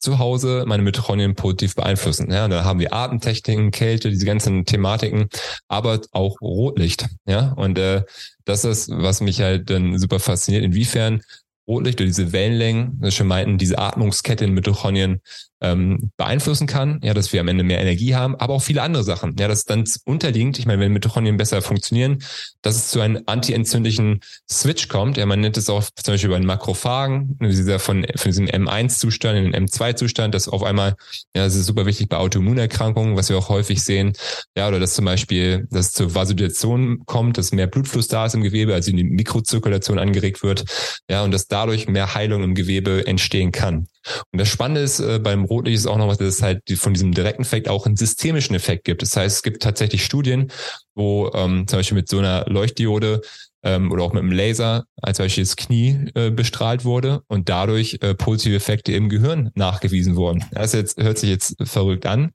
zu 0.03 0.19
Hause 0.19 0.65
meine 0.67 0.83
Mitochondrien 0.83 1.33
positiv 1.33 1.75
beeinflussen. 1.75 2.29
Ja, 2.29 2.47
da 2.47 2.65
haben 2.65 2.79
wir 2.79 2.93
Atemtechniken, 2.93 3.71
Kälte, 3.71 4.09
diese 4.09 4.25
ganzen 4.25 4.65
Thematiken, 4.65 5.29
aber 5.69 6.01
auch 6.11 6.41
Rotlicht. 6.41 7.07
Ja, 7.25 7.53
und 7.53 7.79
äh, 7.79 8.03
das 8.45 8.65
ist, 8.65 8.89
was 8.89 9.21
mich 9.21 9.41
halt 9.41 9.69
dann 9.69 9.97
super 9.97 10.19
fasziniert. 10.19 10.63
Inwiefern 10.63 11.21
Rotlicht 11.67 11.99
oder 11.99 12.07
diese 12.07 12.33
Wellenlängen, 12.33 12.99
das 12.99 13.15
schon 13.15 13.27
meinten, 13.27 13.57
diese 13.57 13.79
Atmungskette 13.79 14.43
in 14.43 14.53
Mitochondrien 14.53 15.21
ähm, 15.63 16.11
beeinflussen 16.17 16.67
kann, 16.67 16.99
ja, 17.01 17.13
dass 17.13 17.31
wir 17.33 17.39
am 17.39 17.47
Ende 17.47 17.63
mehr 17.63 17.79
Energie 17.79 18.15
haben, 18.15 18.35
aber 18.35 18.53
auch 18.53 18.61
viele 18.61 18.81
andere 18.81 19.03
Sachen. 19.03 19.35
Ja, 19.39 19.47
das 19.47 19.63
dann 19.63 19.85
unterliegend, 20.05 20.59
ich 20.59 20.65
meine, 20.65 20.81
wenn 20.81 20.91
Mitochondrien 20.91 21.37
besser 21.37 21.61
funktionieren, 21.61 22.21
dass 22.61 22.75
es 22.75 22.89
zu 22.89 22.99
einem 22.99 23.23
antientzündlichen 23.25 24.19
Switch 24.51 24.89
kommt. 24.89 25.17
Ja, 25.17 25.25
man 25.25 25.39
nennt 25.39 25.57
es 25.57 25.69
auch 25.69 25.83
zum 25.95 26.13
Beispiel 26.13 26.29
bei 26.29 26.37
den 26.37 26.45
Makrophagen, 26.45 27.37
dieser 27.41 27.79
von, 27.79 28.05
von 28.15 28.31
diesem 28.31 28.47
M1-Zustand 28.47 29.37
in 29.37 29.51
den 29.51 29.67
M2-Zustand, 29.67 30.35
das 30.35 30.49
auf 30.49 30.63
einmal, 30.63 30.95
ja, 31.33 31.45
das 31.45 31.55
ist 31.55 31.65
super 31.65 31.85
wichtig 31.85 32.09
bei 32.09 32.17
Autoimmunerkrankungen, 32.17 33.15
was 33.15 33.29
wir 33.29 33.37
auch 33.37 33.49
häufig 33.49 33.83
sehen. 33.83 34.13
Ja, 34.57 34.67
oder 34.67 34.81
dass 34.81 34.93
zum 34.93 35.05
Beispiel, 35.05 35.67
dass 35.71 35.87
es 35.87 35.91
zur 35.93 36.13
Vasodilation 36.13 37.05
kommt, 37.05 37.37
dass 37.37 37.53
mehr 37.53 37.67
Blutfluss 37.67 38.09
da 38.09 38.25
ist 38.25 38.35
im 38.35 38.41
Gewebe, 38.41 38.73
also 38.73 38.91
die 38.91 39.03
Mikrozirkulation 39.03 39.97
angeregt 39.97 40.43
wird. 40.43 40.65
Ja, 41.09 41.23
und 41.23 41.31
dass 41.31 41.47
dadurch 41.47 41.87
mehr 41.87 42.13
Heilung 42.13 42.43
im 42.43 42.53
Gewebe 42.53 43.07
entstehen 43.07 43.53
kann. 43.53 43.87
Und 44.31 44.39
das 44.39 44.47
Spannende 44.47 44.81
ist 44.81 44.99
äh, 44.99 45.19
beim 45.19 45.45
Rotlicht 45.45 45.77
ist 45.77 45.87
auch 45.87 45.97
noch 45.97 46.07
was, 46.07 46.17
dass 46.17 46.27
es 46.27 46.41
halt 46.41 46.61
von 46.75 46.93
diesem 46.93 47.13
direkten 47.13 47.43
Effekt 47.43 47.69
auch 47.69 47.85
einen 47.85 47.95
systemischen 47.95 48.55
Effekt 48.55 48.85
gibt. 48.85 49.01
Das 49.01 49.15
heißt, 49.15 49.37
es 49.37 49.43
gibt 49.43 49.63
tatsächlich 49.63 50.03
Studien, 50.03 50.51
wo 50.95 51.31
ähm, 51.33 51.67
zum 51.67 51.79
Beispiel 51.79 51.97
mit 51.97 52.09
so 52.09 52.19
einer 52.19 52.45
Leuchtdiode 52.47 53.21
ähm, 53.63 53.91
oder 53.91 54.03
auch 54.03 54.13
mit 54.13 54.21
einem 54.21 54.31
Laser 54.31 54.85
als 55.01 55.17
Beispiel 55.17 55.43
das 55.43 55.55
Knie 55.55 56.11
äh, 56.15 56.29
bestrahlt 56.29 56.85
wurde 56.85 57.21
und 57.27 57.49
dadurch 57.49 57.97
äh, 58.01 58.13
positive 58.13 58.55
Effekte 58.55 58.91
im 58.93 59.09
Gehirn 59.09 59.51
nachgewiesen 59.55 60.15
wurden. 60.15 60.45
Das 60.51 60.73
jetzt, 60.73 61.01
hört 61.01 61.17
sich 61.17 61.29
jetzt 61.29 61.55
verrückt 61.63 62.05
an, 62.05 62.31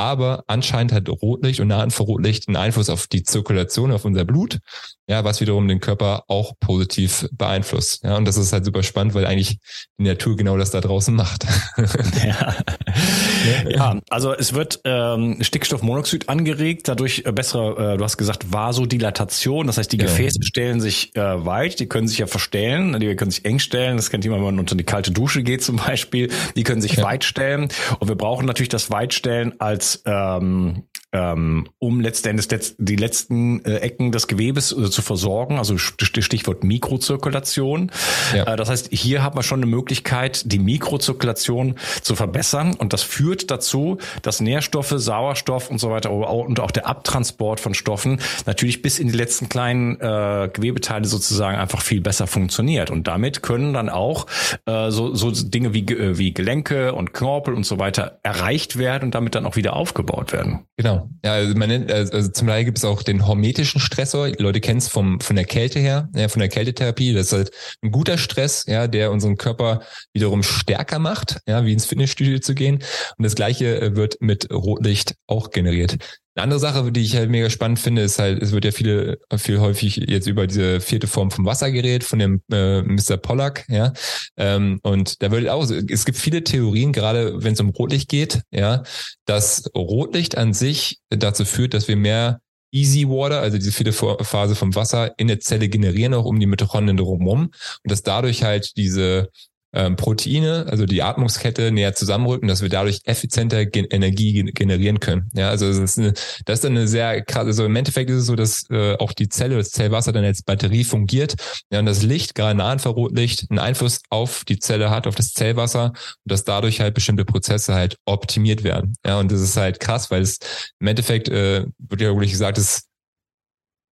aber 0.00 0.44
anscheinend 0.46 0.92
hat 0.94 1.10
Rotlicht 1.10 1.60
und 1.60 1.68
Nahinfrarotlicht 1.68 2.48
einen 2.48 2.56
Einfluss 2.56 2.88
auf 2.88 3.06
die 3.06 3.22
Zirkulation, 3.22 3.92
auf 3.92 4.06
unser 4.06 4.24
Blut, 4.24 4.58
ja, 5.06 5.24
was 5.24 5.42
wiederum 5.42 5.68
den 5.68 5.78
Körper 5.78 6.24
auch 6.26 6.54
positiv 6.58 7.28
beeinflusst. 7.32 8.02
Ja, 8.02 8.16
und 8.16 8.24
das 8.24 8.38
ist 8.38 8.54
halt 8.54 8.64
super 8.64 8.82
spannend, 8.82 9.12
weil 9.12 9.26
eigentlich 9.26 9.58
die 9.98 10.04
Natur 10.04 10.38
genau 10.38 10.56
das 10.56 10.70
da 10.70 10.80
draußen 10.80 11.14
macht. 11.14 11.46
Ja, 12.24 13.68
ja 13.68 14.00
also 14.10 14.34
es 14.34 14.52
wird 14.52 14.80
ähm, 14.84 15.38
Stickstoffmonoxid 15.40 16.28
angeregt, 16.28 16.88
dadurch 16.88 17.22
äh, 17.24 17.32
bessere, 17.32 17.94
äh, 17.94 17.96
du 17.96 18.04
hast 18.04 18.18
gesagt, 18.18 18.52
Vasodilatation, 18.52 19.66
das 19.66 19.78
heißt, 19.78 19.90
die 19.92 19.96
genau. 19.96 20.10
Gefäße 20.10 20.42
stellen 20.42 20.80
sich 20.80 21.16
äh, 21.16 21.44
weit, 21.46 21.80
die 21.80 21.86
können 21.86 22.06
sich 22.06 22.18
ja 22.18 22.26
verstellen, 22.26 22.98
die 23.00 23.14
können 23.16 23.30
sich 23.30 23.44
eng 23.44 23.58
stellen, 23.58 23.96
das 23.96 24.10
kennt 24.10 24.24
jemand, 24.24 24.40
wenn 24.40 24.54
man 24.54 24.58
unter 24.60 24.76
die 24.76 24.84
kalte 24.84 25.10
Dusche 25.10 25.42
geht 25.42 25.62
zum 25.62 25.76
Beispiel, 25.76 26.30
die 26.56 26.62
können 26.62 26.82
sich 26.82 26.96
ja. 26.96 27.04
weit 27.04 27.24
stellen 27.24 27.68
und 27.98 28.08
wir 28.08 28.16
brauchen 28.16 28.46
natürlich 28.46 28.68
das 28.68 28.90
Weitstellen 28.90 29.58
als 29.60 29.89
ähm, 30.04 30.84
ähm, 31.12 31.68
um 31.78 32.00
letztendlich 32.00 32.46
die 32.78 32.96
letzten 32.96 33.64
äh, 33.64 33.78
Ecken 33.78 34.12
des 34.12 34.28
Gewebes 34.28 34.72
äh, 34.72 34.90
zu 34.90 35.02
versorgen, 35.02 35.58
also 35.58 35.76
Stichwort 35.76 36.62
Mikrozirkulation. 36.62 37.90
Ja. 38.34 38.44
Äh, 38.44 38.56
das 38.56 38.68
heißt, 38.68 38.88
hier 38.92 39.22
hat 39.22 39.34
man 39.34 39.42
schon 39.42 39.60
eine 39.60 39.70
Möglichkeit, 39.70 40.52
die 40.52 40.58
Mikrozirkulation 40.58 41.74
zu 42.02 42.14
verbessern 42.14 42.74
und 42.74 42.92
das 42.92 43.02
führt 43.02 43.50
dazu, 43.50 43.98
dass 44.22 44.40
Nährstoffe, 44.40 44.94
Sauerstoff 44.96 45.70
und 45.70 45.78
so 45.78 45.90
weiter 45.90 46.10
und 46.10 46.60
auch 46.60 46.70
der 46.70 46.86
Abtransport 46.86 47.60
von 47.60 47.74
Stoffen 47.74 48.20
natürlich 48.46 48.82
bis 48.82 48.98
in 48.98 49.08
die 49.08 49.16
letzten 49.16 49.48
kleinen 49.48 49.98
Gewebeteile 49.98 51.04
sozusagen 51.04 51.56
einfach 51.56 51.82
viel 51.82 52.00
besser 52.00 52.26
funktioniert 52.26 52.90
und 52.90 53.06
damit 53.06 53.42
können 53.42 53.72
dann 53.72 53.88
auch 53.88 54.26
so, 54.66 55.14
so 55.14 55.30
Dinge 55.30 55.74
wie, 55.74 55.86
wie 55.88 56.32
Gelenke 56.32 56.94
und 56.94 57.12
Knorpel 57.12 57.54
und 57.54 57.64
so 57.64 57.78
weiter 57.78 58.18
erreicht 58.22 58.78
werden 58.78 59.06
und 59.06 59.14
damit 59.14 59.34
dann 59.34 59.46
auch 59.46 59.56
wieder 59.56 59.74
aufgebaut 59.74 60.32
werden. 60.32 60.66
Genau. 60.76 60.99
Ja, 61.24 61.34
also 61.34 61.54
man 61.54 61.70
also, 61.90 62.12
also 62.12 62.30
zum 62.30 62.48
Teil 62.48 62.64
gibt 62.64 62.78
es 62.78 62.84
auch 62.84 63.02
den 63.02 63.26
hormetischen 63.26 63.80
Stressor. 63.80 64.30
Die 64.30 64.42
Leute 64.42 64.60
kennen 64.60 64.78
es 64.78 64.88
vom 64.88 65.20
von 65.20 65.36
der 65.36 65.44
Kälte 65.44 65.78
her, 65.78 66.08
ja, 66.14 66.28
von 66.28 66.40
der 66.40 66.48
Kältetherapie. 66.48 67.12
Das 67.12 67.26
ist 67.26 67.32
halt 67.32 67.50
ein 67.82 67.90
guter 67.90 68.18
Stress, 68.18 68.64
ja, 68.66 68.86
der 68.86 69.10
unseren 69.10 69.36
Körper 69.36 69.82
wiederum 70.12 70.42
stärker 70.42 70.98
macht, 70.98 71.40
ja, 71.46 71.64
wie 71.64 71.72
ins 71.72 71.86
Fitnessstudio 71.86 72.38
zu 72.40 72.54
gehen. 72.54 72.76
Und 73.16 73.24
das 73.24 73.34
Gleiche 73.34 73.80
äh, 73.80 73.96
wird 73.96 74.16
mit 74.20 74.50
Rotlicht 74.50 75.14
auch 75.26 75.50
generiert. 75.50 75.96
Eine 76.34 76.44
andere 76.44 76.60
Sache, 76.60 76.92
die 76.92 77.00
ich 77.00 77.16
halt 77.16 77.28
mega 77.28 77.50
spannend 77.50 77.80
finde, 77.80 78.02
ist 78.02 78.20
halt, 78.20 78.40
es 78.40 78.52
wird 78.52 78.64
ja 78.64 78.70
viele, 78.70 79.18
viel 79.36 79.58
häufig 79.58 79.96
jetzt 79.96 80.28
über 80.28 80.46
diese 80.46 80.80
vierte 80.80 81.08
Form 81.08 81.32
vom 81.32 81.44
Wasser 81.44 81.72
geredet, 81.72 82.04
von 82.04 82.20
dem 82.20 82.40
äh, 82.52 82.82
Mr. 82.82 83.16
Pollack, 83.16 83.64
ja. 83.68 83.92
Ähm, 84.36 84.78
und 84.84 85.22
da 85.22 85.32
wird 85.32 85.48
auch, 85.48 85.68
es 85.68 86.04
gibt 86.04 86.18
viele 86.18 86.44
Theorien, 86.44 86.92
gerade 86.92 87.42
wenn 87.42 87.54
es 87.54 87.60
um 87.60 87.70
Rotlicht 87.70 88.08
geht, 88.08 88.42
ja, 88.52 88.84
dass 89.26 89.70
Rotlicht 89.76 90.38
an 90.38 90.54
sich 90.54 90.98
dazu 91.10 91.44
führt, 91.44 91.74
dass 91.74 91.88
wir 91.88 91.96
mehr 91.96 92.40
Easy 92.72 93.08
Water, 93.08 93.40
also 93.40 93.58
diese 93.58 93.72
vierte 93.72 93.92
Phase 93.92 94.54
vom 94.54 94.74
Wasser, 94.76 95.12
in 95.18 95.26
der 95.26 95.40
Zelle 95.40 95.68
generieren, 95.68 96.14
auch 96.14 96.24
um 96.24 96.38
die 96.38 96.46
Mitochondrien 96.46 96.96
drumherum. 96.96 97.46
Und 97.46 97.52
dass 97.82 98.02
dadurch 98.02 98.44
halt 98.44 98.76
diese 98.76 99.30
ähm, 99.72 99.96
Proteine, 99.96 100.66
also 100.68 100.86
die 100.86 101.02
Atmungskette 101.02 101.70
näher 101.70 101.94
zusammenrücken, 101.94 102.48
dass 102.48 102.62
wir 102.62 102.68
dadurch 102.68 103.00
effizienter 103.04 103.66
gen 103.66 103.84
Energie 103.86 104.32
gen 104.32 104.46
generieren 104.46 105.00
können. 105.00 105.30
Ja, 105.32 105.48
also 105.50 105.68
das 105.68 105.78
ist, 105.78 105.98
eine, 105.98 106.12
das 106.44 106.60
ist 106.60 106.64
eine 106.64 106.88
sehr 106.88 107.22
krass, 107.22 107.46
also 107.46 107.64
im 107.64 107.76
Endeffekt 107.76 108.10
ist 108.10 108.18
es 108.18 108.26
so, 108.26 108.36
dass 108.36 108.68
äh, 108.70 108.96
auch 108.98 109.12
die 109.12 109.28
Zelle, 109.28 109.56
das 109.56 109.70
Zellwasser 109.70 110.12
dann 110.12 110.24
als 110.24 110.42
Batterie 110.42 110.84
fungiert. 110.84 111.34
Ja, 111.70 111.78
und 111.78 111.86
das 111.86 112.02
Licht, 112.02 112.34
gerade 112.34 112.56
Nahinfrarotlicht, 112.56 113.46
einen 113.50 113.58
Einfluss 113.58 114.00
auf 114.10 114.44
die 114.44 114.58
Zelle 114.58 114.90
hat, 114.90 115.06
auf 115.06 115.14
das 115.14 115.32
Zellwasser 115.32 115.86
und 115.86 115.96
dass 116.24 116.44
dadurch 116.44 116.80
halt 116.80 116.94
bestimmte 116.94 117.24
Prozesse 117.24 117.74
halt 117.74 117.96
optimiert 118.04 118.64
werden. 118.64 118.94
Ja, 119.06 119.20
und 119.20 119.30
das 119.30 119.40
ist 119.40 119.56
halt 119.56 119.80
krass, 119.80 120.10
weil 120.10 120.22
es 120.22 120.38
im 120.80 120.86
Endeffekt, 120.88 121.28
äh, 121.28 121.64
wird 121.78 122.00
ja 122.00 122.08
wirklich 122.08 122.32
gesagt, 122.32 122.58
dass 122.58 122.82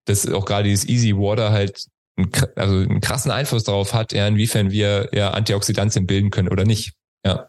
dass 0.08 0.26
auch 0.26 0.46
gerade 0.46 0.68
dieses 0.68 0.88
Easy 0.88 1.14
Water 1.14 1.52
halt 1.52 1.84
also 2.56 2.76
einen 2.76 3.00
krassen 3.00 3.30
Einfluss 3.30 3.64
darauf 3.64 3.94
hat, 3.94 4.12
ja, 4.12 4.26
inwiefern 4.26 4.70
wir 4.70 5.08
ja 5.12 5.30
Antioxidantien 5.30 6.06
bilden 6.06 6.30
können 6.30 6.48
oder 6.48 6.64
nicht. 6.64 6.94
Ja. 7.24 7.48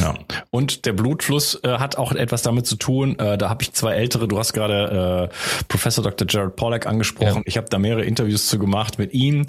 Ja. 0.00 0.14
Und 0.50 0.86
der 0.86 0.92
Blutfluss 0.92 1.58
äh, 1.62 1.78
hat 1.78 1.96
auch 1.96 2.12
etwas 2.12 2.42
damit 2.42 2.66
zu 2.66 2.76
tun. 2.76 3.18
Äh, 3.18 3.36
da 3.36 3.48
habe 3.48 3.62
ich 3.62 3.72
zwei 3.72 3.94
ältere, 3.94 4.28
du 4.28 4.38
hast 4.38 4.52
gerade 4.52 5.30
äh, 5.30 5.64
Professor 5.68 6.02
Dr. 6.04 6.26
Jared 6.28 6.56
Pollack 6.56 6.86
angesprochen. 6.86 7.36
Ja. 7.38 7.42
Ich 7.46 7.56
habe 7.56 7.68
da 7.68 7.78
mehrere 7.78 8.04
Interviews 8.04 8.46
zu 8.46 8.58
gemacht 8.58 8.98
mit 8.98 9.12
ihm. 9.12 9.46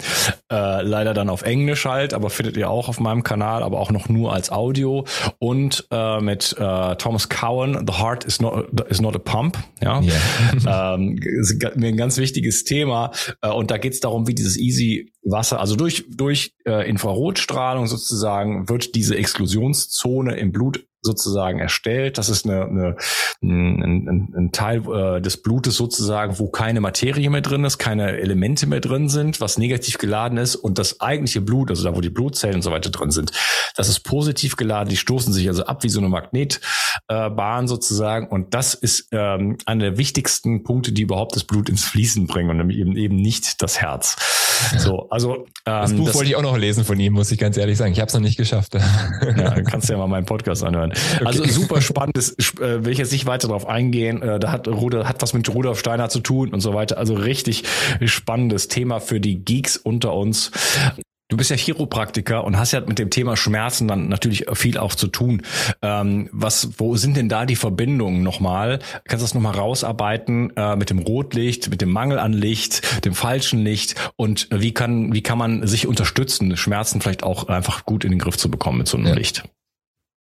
Äh, 0.50 0.82
leider 0.82 1.14
dann 1.14 1.30
auf 1.30 1.42
Englisch 1.42 1.84
halt, 1.84 2.14
aber 2.14 2.30
findet 2.30 2.56
ihr 2.56 2.70
auch 2.70 2.88
auf 2.88 3.00
meinem 3.00 3.22
Kanal, 3.22 3.62
aber 3.62 3.80
auch 3.80 3.90
noch 3.90 4.08
nur 4.08 4.32
als 4.32 4.50
Audio. 4.50 5.06
Und 5.38 5.86
äh, 5.90 6.20
mit 6.20 6.54
äh, 6.58 6.96
Thomas 6.96 7.28
Cowan, 7.28 7.86
The 7.86 7.94
Heart 7.94 8.24
is 8.24 8.40
not, 8.40 8.66
is 8.90 9.00
not 9.00 9.14
a 9.14 9.18
Pump. 9.18 9.58
Ja. 9.80 10.00
Yeah. 10.00 10.94
ähm, 10.94 11.18
ist 11.22 11.62
mir 11.76 11.88
ein 11.88 11.96
ganz 11.96 12.18
wichtiges 12.18 12.64
Thema. 12.64 13.12
Äh, 13.40 13.50
und 13.50 13.70
da 13.70 13.78
geht 13.78 13.94
es 13.94 14.00
darum, 14.00 14.26
wie 14.26 14.34
dieses 14.34 14.58
Easy 14.58 15.12
Wasser, 15.24 15.60
also 15.60 15.76
durch, 15.76 16.06
durch 16.08 16.54
äh, 16.64 16.88
Infrarotstrahlung 16.88 17.86
sozusagen 17.86 18.68
wird 18.68 18.94
diese 18.94 19.14
Exklusionszone 19.16 20.07
im 20.16 20.52
Blut 20.52 20.84
sozusagen 21.00 21.60
erstellt. 21.60 22.18
Das 22.18 22.28
ist 22.28 22.44
eine, 22.44 22.64
eine, 22.64 22.96
ein, 23.42 24.08
ein, 24.08 24.34
ein 24.36 24.52
Teil 24.52 24.82
äh, 24.88 25.20
des 25.20 25.42
Blutes 25.42 25.76
sozusagen, 25.76 26.38
wo 26.38 26.48
keine 26.48 26.80
Materie 26.80 27.30
mehr 27.30 27.40
drin 27.40 27.64
ist, 27.64 27.78
keine 27.78 28.18
Elemente 28.18 28.66
mehr 28.66 28.80
drin 28.80 29.08
sind, 29.08 29.40
was 29.40 29.58
negativ 29.58 29.98
geladen 29.98 30.38
ist 30.38 30.56
und 30.56 30.78
das 30.78 31.00
eigentliche 31.00 31.40
Blut, 31.40 31.70
also 31.70 31.84
da 31.84 31.94
wo 31.94 32.00
die 32.00 32.10
Blutzellen 32.10 32.56
und 32.56 32.62
so 32.62 32.70
weiter 32.70 32.90
drin 32.90 33.10
sind, 33.10 33.32
das 33.76 33.88
ist 33.88 34.00
positiv 34.00 34.56
geladen. 34.56 34.88
Die 34.90 34.96
stoßen 34.96 35.32
sich 35.32 35.48
also 35.48 35.64
ab 35.64 35.84
wie 35.84 35.88
so 35.88 36.00
eine 36.00 36.08
Magnetbahn 36.08 37.64
äh, 37.64 37.68
sozusagen 37.68 38.28
und 38.28 38.54
das 38.54 38.74
ist 38.74 39.08
ähm, 39.12 39.56
einer 39.66 39.90
der 39.90 39.98
wichtigsten 39.98 40.64
Punkte, 40.64 40.92
die 40.92 41.02
überhaupt 41.02 41.36
das 41.36 41.44
Blut 41.44 41.68
ins 41.68 41.84
Fließen 41.84 42.26
bringen 42.26 42.60
und 42.60 42.70
eben 42.70 42.96
eben 42.96 43.16
nicht 43.16 43.62
das 43.62 43.80
Herz. 43.80 44.16
So, 44.78 45.08
also 45.10 45.34
ähm, 45.34 45.44
das 45.64 45.92
Buch 45.94 46.06
das, 46.06 46.14
wollte 46.14 46.30
ich 46.30 46.36
auch 46.36 46.42
noch 46.42 46.56
lesen 46.56 46.84
von 46.84 46.98
ihm, 46.98 47.12
muss 47.12 47.30
ich 47.30 47.38
ganz 47.38 47.56
ehrlich 47.56 47.76
sagen. 47.76 47.92
Ich 47.92 48.00
habe 48.00 48.08
es 48.08 48.14
noch 48.14 48.20
nicht 48.20 48.36
geschafft. 48.36 48.74
ja, 48.74 49.62
kannst 49.62 49.88
du 49.88 49.92
ja 49.92 49.98
mal 49.98 50.06
meinen 50.06 50.26
Podcast 50.26 50.64
anhören. 50.64 50.92
Okay. 50.92 51.24
Also 51.24 51.44
super 51.44 51.80
spannendes, 51.80 52.36
äh, 52.60 52.84
will 52.84 52.92
ich 52.92 52.98
jetzt 52.98 53.12
nicht 53.12 53.26
weiter 53.26 53.48
darauf 53.48 53.66
eingehen. 53.66 54.22
Äh, 54.22 54.38
da 54.38 54.52
hat 54.52 54.68
Rudolf, 54.68 55.06
hat 55.06 55.22
was 55.22 55.32
mit 55.32 55.52
Rudolf 55.52 55.78
Steiner 55.78 56.08
zu 56.08 56.20
tun 56.20 56.52
und 56.52 56.60
so 56.60 56.74
weiter. 56.74 56.98
Also 56.98 57.14
richtig 57.14 57.64
spannendes 58.04 58.68
Thema 58.68 59.00
für 59.00 59.20
die 59.20 59.44
Geeks 59.44 59.76
unter 59.76 60.14
uns. 60.14 60.50
Du 61.28 61.36
bist 61.36 61.50
ja 61.50 61.56
Chiropraktiker 61.56 62.42
und 62.44 62.56
hast 62.56 62.72
ja 62.72 62.80
mit 62.80 62.98
dem 62.98 63.10
Thema 63.10 63.36
Schmerzen 63.36 63.86
dann 63.86 64.08
natürlich 64.08 64.46
viel 64.54 64.78
auch 64.78 64.94
zu 64.94 65.08
tun. 65.08 65.42
Ähm, 65.82 66.30
was, 66.32 66.70
wo 66.78 66.96
sind 66.96 67.18
denn 67.18 67.28
da 67.28 67.44
die 67.44 67.56
Verbindungen 67.56 68.22
nochmal? 68.22 68.78
Kannst 69.04 69.22
du 69.22 69.24
das 69.24 69.34
nochmal 69.34 69.54
rausarbeiten 69.54 70.56
äh, 70.56 70.76
mit 70.76 70.88
dem 70.88 70.98
Rotlicht, 70.98 71.68
mit 71.68 71.82
dem 71.82 71.90
Mangel 71.90 72.18
an 72.18 72.32
Licht, 72.32 73.04
dem 73.04 73.14
falschen 73.14 73.62
Licht 73.62 73.94
und 74.16 74.48
wie 74.50 74.72
kann, 74.72 75.12
wie 75.12 75.22
kann 75.22 75.36
man 75.36 75.66
sich 75.66 75.86
unterstützen, 75.86 76.56
Schmerzen 76.56 77.02
vielleicht 77.02 77.24
auch 77.24 77.48
einfach 77.48 77.84
gut 77.84 78.04
in 78.04 78.10
den 78.10 78.18
Griff 78.18 78.38
zu 78.38 78.50
bekommen 78.50 78.78
mit 78.78 78.88
so 78.88 78.96
einem 78.96 79.08
ja. 79.08 79.14
Licht? 79.14 79.44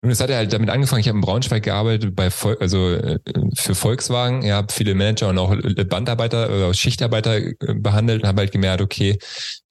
Und 0.03 0.09
es 0.09 0.19
hat 0.19 0.29
ja 0.29 0.35
halt 0.35 0.51
damit 0.51 0.69
angefangen, 0.69 0.99
ich 0.99 1.07
habe 1.07 1.17
in 1.17 1.21
Braunschweig 1.21 1.63
gearbeitet, 1.63 2.13
bei 2.13 2.29
Vol 2.29 2.57
also 2.59 2.91
äh, 2.91 3.19
für 3.55 3.73
Volkswagen, 3.73 4.41
ja, 4.41 4.57
habe 4.57 4.73
viele 4.73 4.95
Manager 4.95 5.29
und 5.29 5.37
auch 5.37 5.55
Bandarbeiter 5.87 6.47
oder 6.47 6.73
Schichtarbeiter 6.73 7.37
äh, 7.37 7.53
behandelt 7.73 8.21
und 8.21 8.27
habe 8.27 8.41
halt 8.41 8.51
gemerkt, 8.51 8.81
okay, 8.81 9.17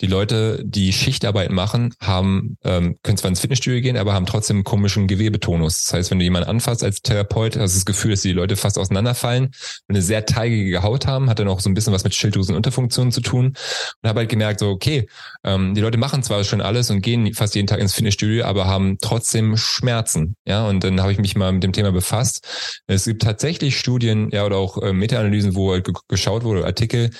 die 0.00 0.06
Leute, 0.06 0.62
die 0.64 0.94
Schichtarbeit 0.94 1.50
machen, 1.50 1.92
haben, 2.00 2.56
ähm, 2.64 2.96
können 3.02 3.18
zwar 3.18 3.28
ins 3.28 3.40
Fitnessstudio 3.40 3.82
gehen, 3.82 3.98
aber 3.98 4.14
haben 4.14 4.24
trotzdem 4.24 4.56
einen 4.56 4.64
komischen 4.64 5.06
Gewebetonus. 5.06 5.84
Das 5.84 5.92
heißt, 5.92 6.10
wenn 6.10 6.18
du 6.18 6.24
jemanden 6.24 6.48
anfasst 6.48 6.82
als 6.82 7.02
Therapeut, 7.02 7.58
hast 7.58 7.74
du 7.74 7.78
das 7.78 7.84
Gefühl, 7.84 8.12
dass 8.12 8.22
die 8.22 8.32
Leute 8.32 8.56
fast 8.56 8.78
auseinanderfallen 8.78 9.44
und 9.44 9.54
eine 9.88 10.00
sehr 10.00 10.24
teigige 10.24 10.82
Haut 10.82 11.06
haben, 11.06 11.28
hat 11.28 11.40
dann 11.40 11.48
auch 11.48 11.60
so 11.60 11.68
ein 11.68 11.74
bisschen 11.74 11.92
was 11.92 12.04
mit 12.04 12.14
Schilddrüsenunterfunktionen 12.14 13.12
zu 13.12 13.20
tun. 13.20 13.54
Und 14.02 14.08
habe 14.08 14.20
halt 14.20 14.30
gemerkt, 14.30 14.60
so, 14.60 14.70
okay, 14.70 15.08
ähm, 15.44 15.74
die 15.74 15.82
Leute 15.82 15.98
machen 15.98 16.22
zwar 16.22 16.42
schon 16.44 16.62
alles 16.62 16.88
und 16.88 17.02
gehen 17.02 17.34
fast 17.34 17.54
jeden 17.54 17.66
Tag 17.66 17.80
ins 17.80 17.92
Fitnessstudio, 17.92 18.46
aber 18.46 18.66
haben 18.66 18.96
trotzdem 18.98 19.58
Schmerzen 19.58 20.21
lassen. 20.22 20.36
Ja, 20.46 20.66
und 20.66 20.84
dann 20.84 21.00
habe 21.00 21.12
ich 21.12 21.18
mich 21.18 21.36
mal 21.36 21.52
mit 21.52 21.62
dem 21.62 21.72
Thema 21.72 21.92
befasst. 21.92 22.82
Es 22.86 23.04
gibt 23.04 23.22
tatsächlich 23.22 23.78
Studien, 23.78 24.30
ja, 24.32 24.44
oder 24.44 24.56
auch 24.56 24.78
äh, 24.82 24.92
Meta-Analysen, 24.92 25.54
wo 25.54 25.72
halt 25.72 25.88
geschaut 26.08 26.44
wurde, 26.44 26.64
Artikel, 26.64 27.10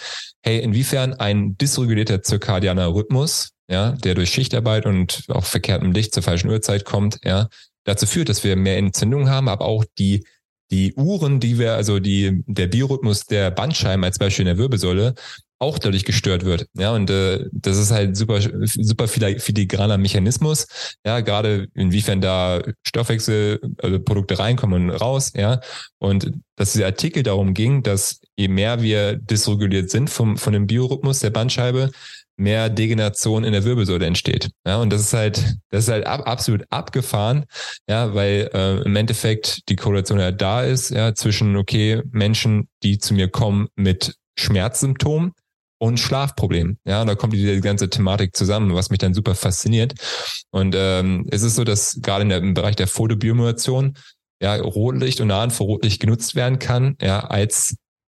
hey, 0.42 0.60
inwiefern 0.60 1.14
ein 1.14 1.56
dysregulierter 1.56 2.22
zirkadianer 2.22 2.94
Rhythmus, 2.94 3.50
ja, 3.68 3.92
der 3.92 4.14
durch 4.14 4.30
Schichtarbeit 4.30 4.86
und 4.86 5.24
auch 5.28 5.44
verkehrtem 5.44 5.92
Licht 5.92 6.14
zur 6.14 6.22
falschen 6.22 6.50
Uhrzeit 6.50 6.84
kommt, 6.84 7.18
ja, 7.24 7.48
dazu 7.84 8.06
führt, 8.06 8.28
dass 8.28 8.44
wir 8.44 8.56
mehr 8.56 8.78
Entzündungen 8.78 9.30
haben, 9.30 9.48
aber 9.48 9.64
auch 9.64 9.84
die 9.98 10.24
die 10.70 10.94
Uhren, 10.94 11.38
die 11.38 11.58
wir, 11.58 11.74
also 11.74 11.98
die, 11.98 12.42
der 12.46 12.66
Biorhythmus 12.66 13.26
der 13.26 13.50
Bandscheiben 13.50 14.02
als 14.04 14.16
Beispiel 14.16 14.44
in 14.44 14.56
der 14.56 14.56
Wirbelsäule, 14.56 15.14
auch 15.62 15.78
dadurch 15.78 16.04
gestört 16.04 16.44
wird. 16.44 16.66
Ja, 16.76 16.92
und 16.92 17.08
äh, 17.08 17.46
das 17.52 17.78
ist 17.78 17.92
halt 17.92 18.16
super, 18.16 18.40
super 18.64 19.06
filigraner 19.06 19.96
Mechanismus. 19.96 20.66
Ja, 21.06 21.20
gerade 21.20 21.68
inwiefern 21.74 22.20
da 22.20 22.60
Stoffwechselprodukte 22.82 24.34
also 24.34 24.42
reinkommen 24.42 24.90
und 24.90 24.96
raus. 24.96 25.32
Ja, 25.36 25.60
und 25.98 26.32
dass 26.56 26.72
dieser 26.72 26.86
Artikel 26.86 27.22
darum 27.22 27.54
ging, 27.54 27.84
dass 27.84 28.20
je 28.36 28.48
mehr 28.48 28.82
wir 28.82 29.16
dysreguliert 29.16 29.90
sind 29.90 30.10
vom, 30.10 30.36
von 30.36 30.52
dem 30.52 30.66
Biorhythmus 30.66 31.20
der 31.20 31.30
Bandscheibe, 31.30 31.90
mehr 32.36 32.68
Degeneration 32.68 33.44
in 33.44 33.52
der 33.52 33.64
Wirbelsäule 33.64 34.06
entsteht. 34.06 34.50
Ja, 34.66 34.78
und 34.78 34.92
das 34.92 35.02
ist 35.02 35.12
halt, 35.12 35.56
das 35.70 35.84
ist 35.84 35.90
halt 35.90 36.06
ab, 36.06 36.26
absolut 36.26 36.64
abgefahren, 36.70 37.44
ja, 37.88 38.14
weil 38.14 38.50
äh, 38.52 38.82
im 38.82 38.96
Endeffekt 38.96 39.68
die 39.68 39.76
Korrelation 39.76 40.18
ja 40.18 40.32
da 40.32 40.62
ist, 40.62 40.90
ja, 40.90 41.14
zwischen, 41.14 41.56
okay, 41.56 42.02
Menschen, 42.10 42.68
die 42.82 42.98
zu 42.98 43.14
mir 43.14 43.28
kommen 43.28 43.68
mit 43.76 44.16
Schmerzsymptomen, 44.38 45.32
und 45.82 45.98
Schlafproblem. 45.98 46.78
Ja, 46.84 47.04
da 47.04 47.16
kommt 47.16 47.32
diese 47.32 47.60
ganze 47.60 47.90
Thematik 47.90 48.36
zusammen, 48.36 48.72
was 48.72 48.90
mich 48.90 49.00
dann 49.00 49.14
super 49.14 49.34
fasziniert. 49.34 49.94
Und 50.52 50.76
ähm, 50.78 51.26
es 51.32 51.42
ist 51.42 51.56
so, 51.56 51.64
dass 51.64 51.98
gerade 52.00 52.22
in 52.22 52.28
der, 52.28 52.38
im 52.38 52.54
Bereich 52.54 52.76
der 52.76 52.86
Fotobiomodulation 52.86 53.94
ja 54.40 54.54
Rotlicht 54.54 55.20
und 55.20 55.26
Nahinfrarotlicht 55.26 56.00
genutzt 56.00 56.36
werden 56.36 56.60
kann, 56.60 56.96
ja, 57.02 57.18
als 57.18 57.74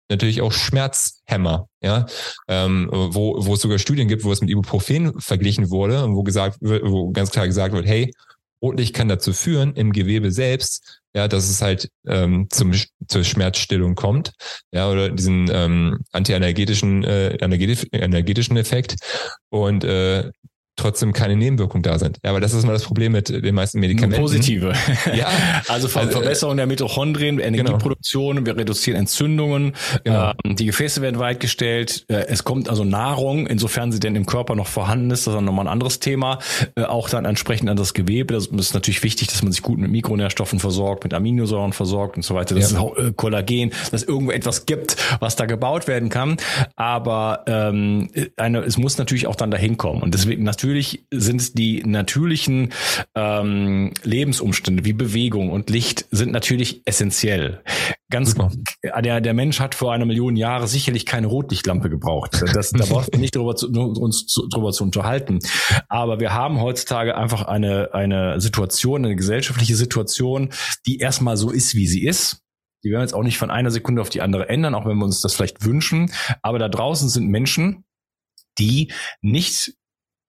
natürlich 0.09 0.43
auch 0.43 0.53
Schmerzhämmer, 0.53 1.67
ja, 1.83 2.07
ähm, 2.47 2.89
wo, 2.93 3.45
wo 3.45 3.55
es 3.55 3.63
sogar 3.63 3.81
Studien 3.81 4.07
gibt, 4.07 4.23
wo 4.23 4.31
es 4.31 4.41
mit 4.41 4.49
Ibuprofen 4.49 5.21
verglichen 5.21 5.69
wurde 5.69 6.05
und 6.05 6.15
wo 6.15 6.23
gesagt 6.23 6.59
wo 6.61 7.11
ganz 7.11 7.33
klar 7.33 7.49
gesagt 7.49 7.75
wird, 7.75 7.87
hey, 7.87 8.13
Rotlicht 8.63 8.95
kann 8.95 9.09
dazu 9.09 9.33
führen, 9.33 9.75
im 9.75 9.93
Gewebe 9.93 10.31
selbst, 10.31 11.03
ja, 11.17 11.29
dass 11.29 11.49
es 11.49 11.63
halt 11.63 11.89
ähm, 12.07 12.47
zum, 12.51 12.75
zur 13.09 13.25
Schmerzstillung 13.25 13.95
kommt, 13.95 14.33
ja, 14.71 14.91
oder 14.91 15.09
diesen 15.09 15.49
ähm, 15.51 16.01
antianergetischen 16.13 17.05
äh, 17.05 17.37
energetischen 17.37 18.59
Effekt. 18.59 18.97
Und 19.49 19.83
äh, 19.83 20.31
trotzdem 20.77 21.13
keine 21.13 21.37
Nebenwirkungen 21.37 21.83
da 21.83 21.99
sind. 21.99 22.19
Ja, 22.23 22.31
aber 22.31 22.41
das 22.41 22.53
ist 22.53 22.65
mal 22.67 22.73
das 22.73 22.85
Problem 22.85 23.13
mit 23.13 23.29
den 23.29 23.55
meisten 23.55 23.81
Medikamenten. 23.81 24.21
Positive. 24.21 24.73
Ja. 25.15 25.29
also, 25.69 25.89
also 25.99 26.11
Verbesserung 26.11 26.57
der 26.57 26.67
Mitochondrien, 26.67 27.39
Energieproduktion, 27.39 28.37
genau. 28.37 28.47
wir 28.47 28.57
reduzieren 28.57 28.99
Entzündungen, 28.99 29.75
genau. 30.05 30.33
ähm, 30.45 30.57
die 30.57 30.67
Gefäße 30.67 31.01
werden 31.01 31.19
weitgestellt, 31.19 32.05
äh, 32.09 32.27
es 32.29 32.45
kommt 32.45 32.69
also 32.69 32.85
Nahrung, 32.85 33.47
insofern 33.47 33.91
sie 33.91 34.01
denn 34.01 34.15
im 34.17 34.27
Körper 34.27 34.55
noch 34.55 34.67
vorhanden 34.67 35.11
ist, 35.11 35.27
das 35.27 35.33
ist 35.33 35.37
dann 35.37 35.45
nochmal 35.45 35.67
ein 35.67 35.73
anderes 35.73 35.99
Thema, 35.99 36.39
äh, 36.77 36.83
auch 36.83 37.09
dann 37.09 37.25
entsprechend 37.25 37.71
an 37.71 37.77
das 37.77 37.95
Gewebe. 37.95 38.35
Das 38.35 38.47
ist 38.47 38.75
natürlich 38.75 39.03
wichtig, 39.03 39.29
dass 39.29 39.43
man 39.43 39.53
sich 39.53 39.63
gut 39.63 39.79
mit 39.79 39.91
Mikronährstoffen 39.91 40.59
versorgt, 40.59 41.05
mit 41.05 41.15
Aminosäuren 41.15 41.73
versorgt 41.73 42.17
und 42.17 42.23
so 42.23 42.35
weiter. 42.35 42.55
Das 42.55 42.71
ja. 42.71 42.77
ist 42.77 42.83
auch 42.83 42.97
äh, 42.99 43.13
Kollagen, 43.17 43.73
dass 43.91 44.03
irgendwo 44.03 44.33
etwas 44.33 44.67
gibt, 44.67 44.97
was 45.21 45.37
da 45.37 45.47
gebaut 45.47 45.89
werden 45.89 46.11
kann. 46.11 46.37
Aber 46.77 47.45
ähm, 47.47 48.11
eine, 48.37 48.61
es 48.61 48.77
muss 48.77 48.99
natürlich 48.99 49.27
auch 49.27 49.37
dann 49.37 49.51
dahin 49.51 49.77
kommen. 49.77 50.03
Und 50.03 50.13
deswegen 50.13 50.43
natürlich 50.43 50.66
natürlich 50.67 51.07
sind 51.13 51.57
die 51.59 51.85
natürlichen 51.85 52.73
ähm, 53.15 53.95
Lebensumstände 54.03 54.85
wie 54.85 54.95
Bewegung 54.95 55.51
und 55.51 55.71
Licht 55.71 56.07
sind 56.11 56.33
natürlich 56.33 56.83
essentiell. 56.87 57.63
Ganz 58.11 58.31
Super. 58.31 58.51
der, 59.01 59.21
der 59.21 59.33
Mensch 59.33 59.61
hat 59.61 59.77
vor 59.77 59.93
einer 59.93 60.07
Million 60.07 60.35
Jahre 60.35 60.67
sicherlich 60.67 61.07
keine 61.07 61.29
Rotlichtlampe 61.29 61.89
gebraucht. 61.89 62.43
Das, 62.53 62.73
da 62.73 62.85
brauchen 62.85 63.07
wir 63.13 63.21
nicht 63.21 63.37
darüber 63.37 63.55
zu, 63.55 63.69
uns 63.69 64.27
zu, 64.27 64.49
darüber 64.49 64.73
zu 64.73 64.83
unterhalten. 64.83 65.39
Aber 65.89 66.19
wir 66.19 66.35
haben 66.35 66.61
heutzutage 66.61 67.17
einfach 67.17 67.43
eine, 67.43 67.95
eine 67.95 68.41
Situation, 68.41 69.05
eine 69.05 69.15
gesellschaftliche 69.15 69.77
Situation, 69.77 70.51
die 70.85 70.99
erstmal 70.99 71.37
so 71.37 71.51
ist, 71.53 71.77
wie 71.77 71.87
sie 71.87 72.05
ist. 72.05 72.43
Die 72.83 72.91
werden 72.91 73.01
wir 73.01 73.05
jetzt 73.05 73.15
auch 73.15 73.23
nicht 73.23 73.39
von 73.39 73.51
einer 73.51 73.71
Sekunde 73.71 74.03
auf 74.03 74.09
die 74.09 74.21
andere 74.21 74.49
ändern, 74.49 74.75
auch 74.75 74.85
wenn 74.85 74.99
wir 74.99 75.05
uns 75.05 75.21
das 75.21 75.35
vielleicht 75.35 75.65
wünschen. 75.65 76.11
Aber 76.43 76.59
da 76.59 76.69
draußen 76.69 77.09
sind 77.09 77.29
Menschen, 77.29 77.85
die 78.59 78.93
nicht 79.21 79.75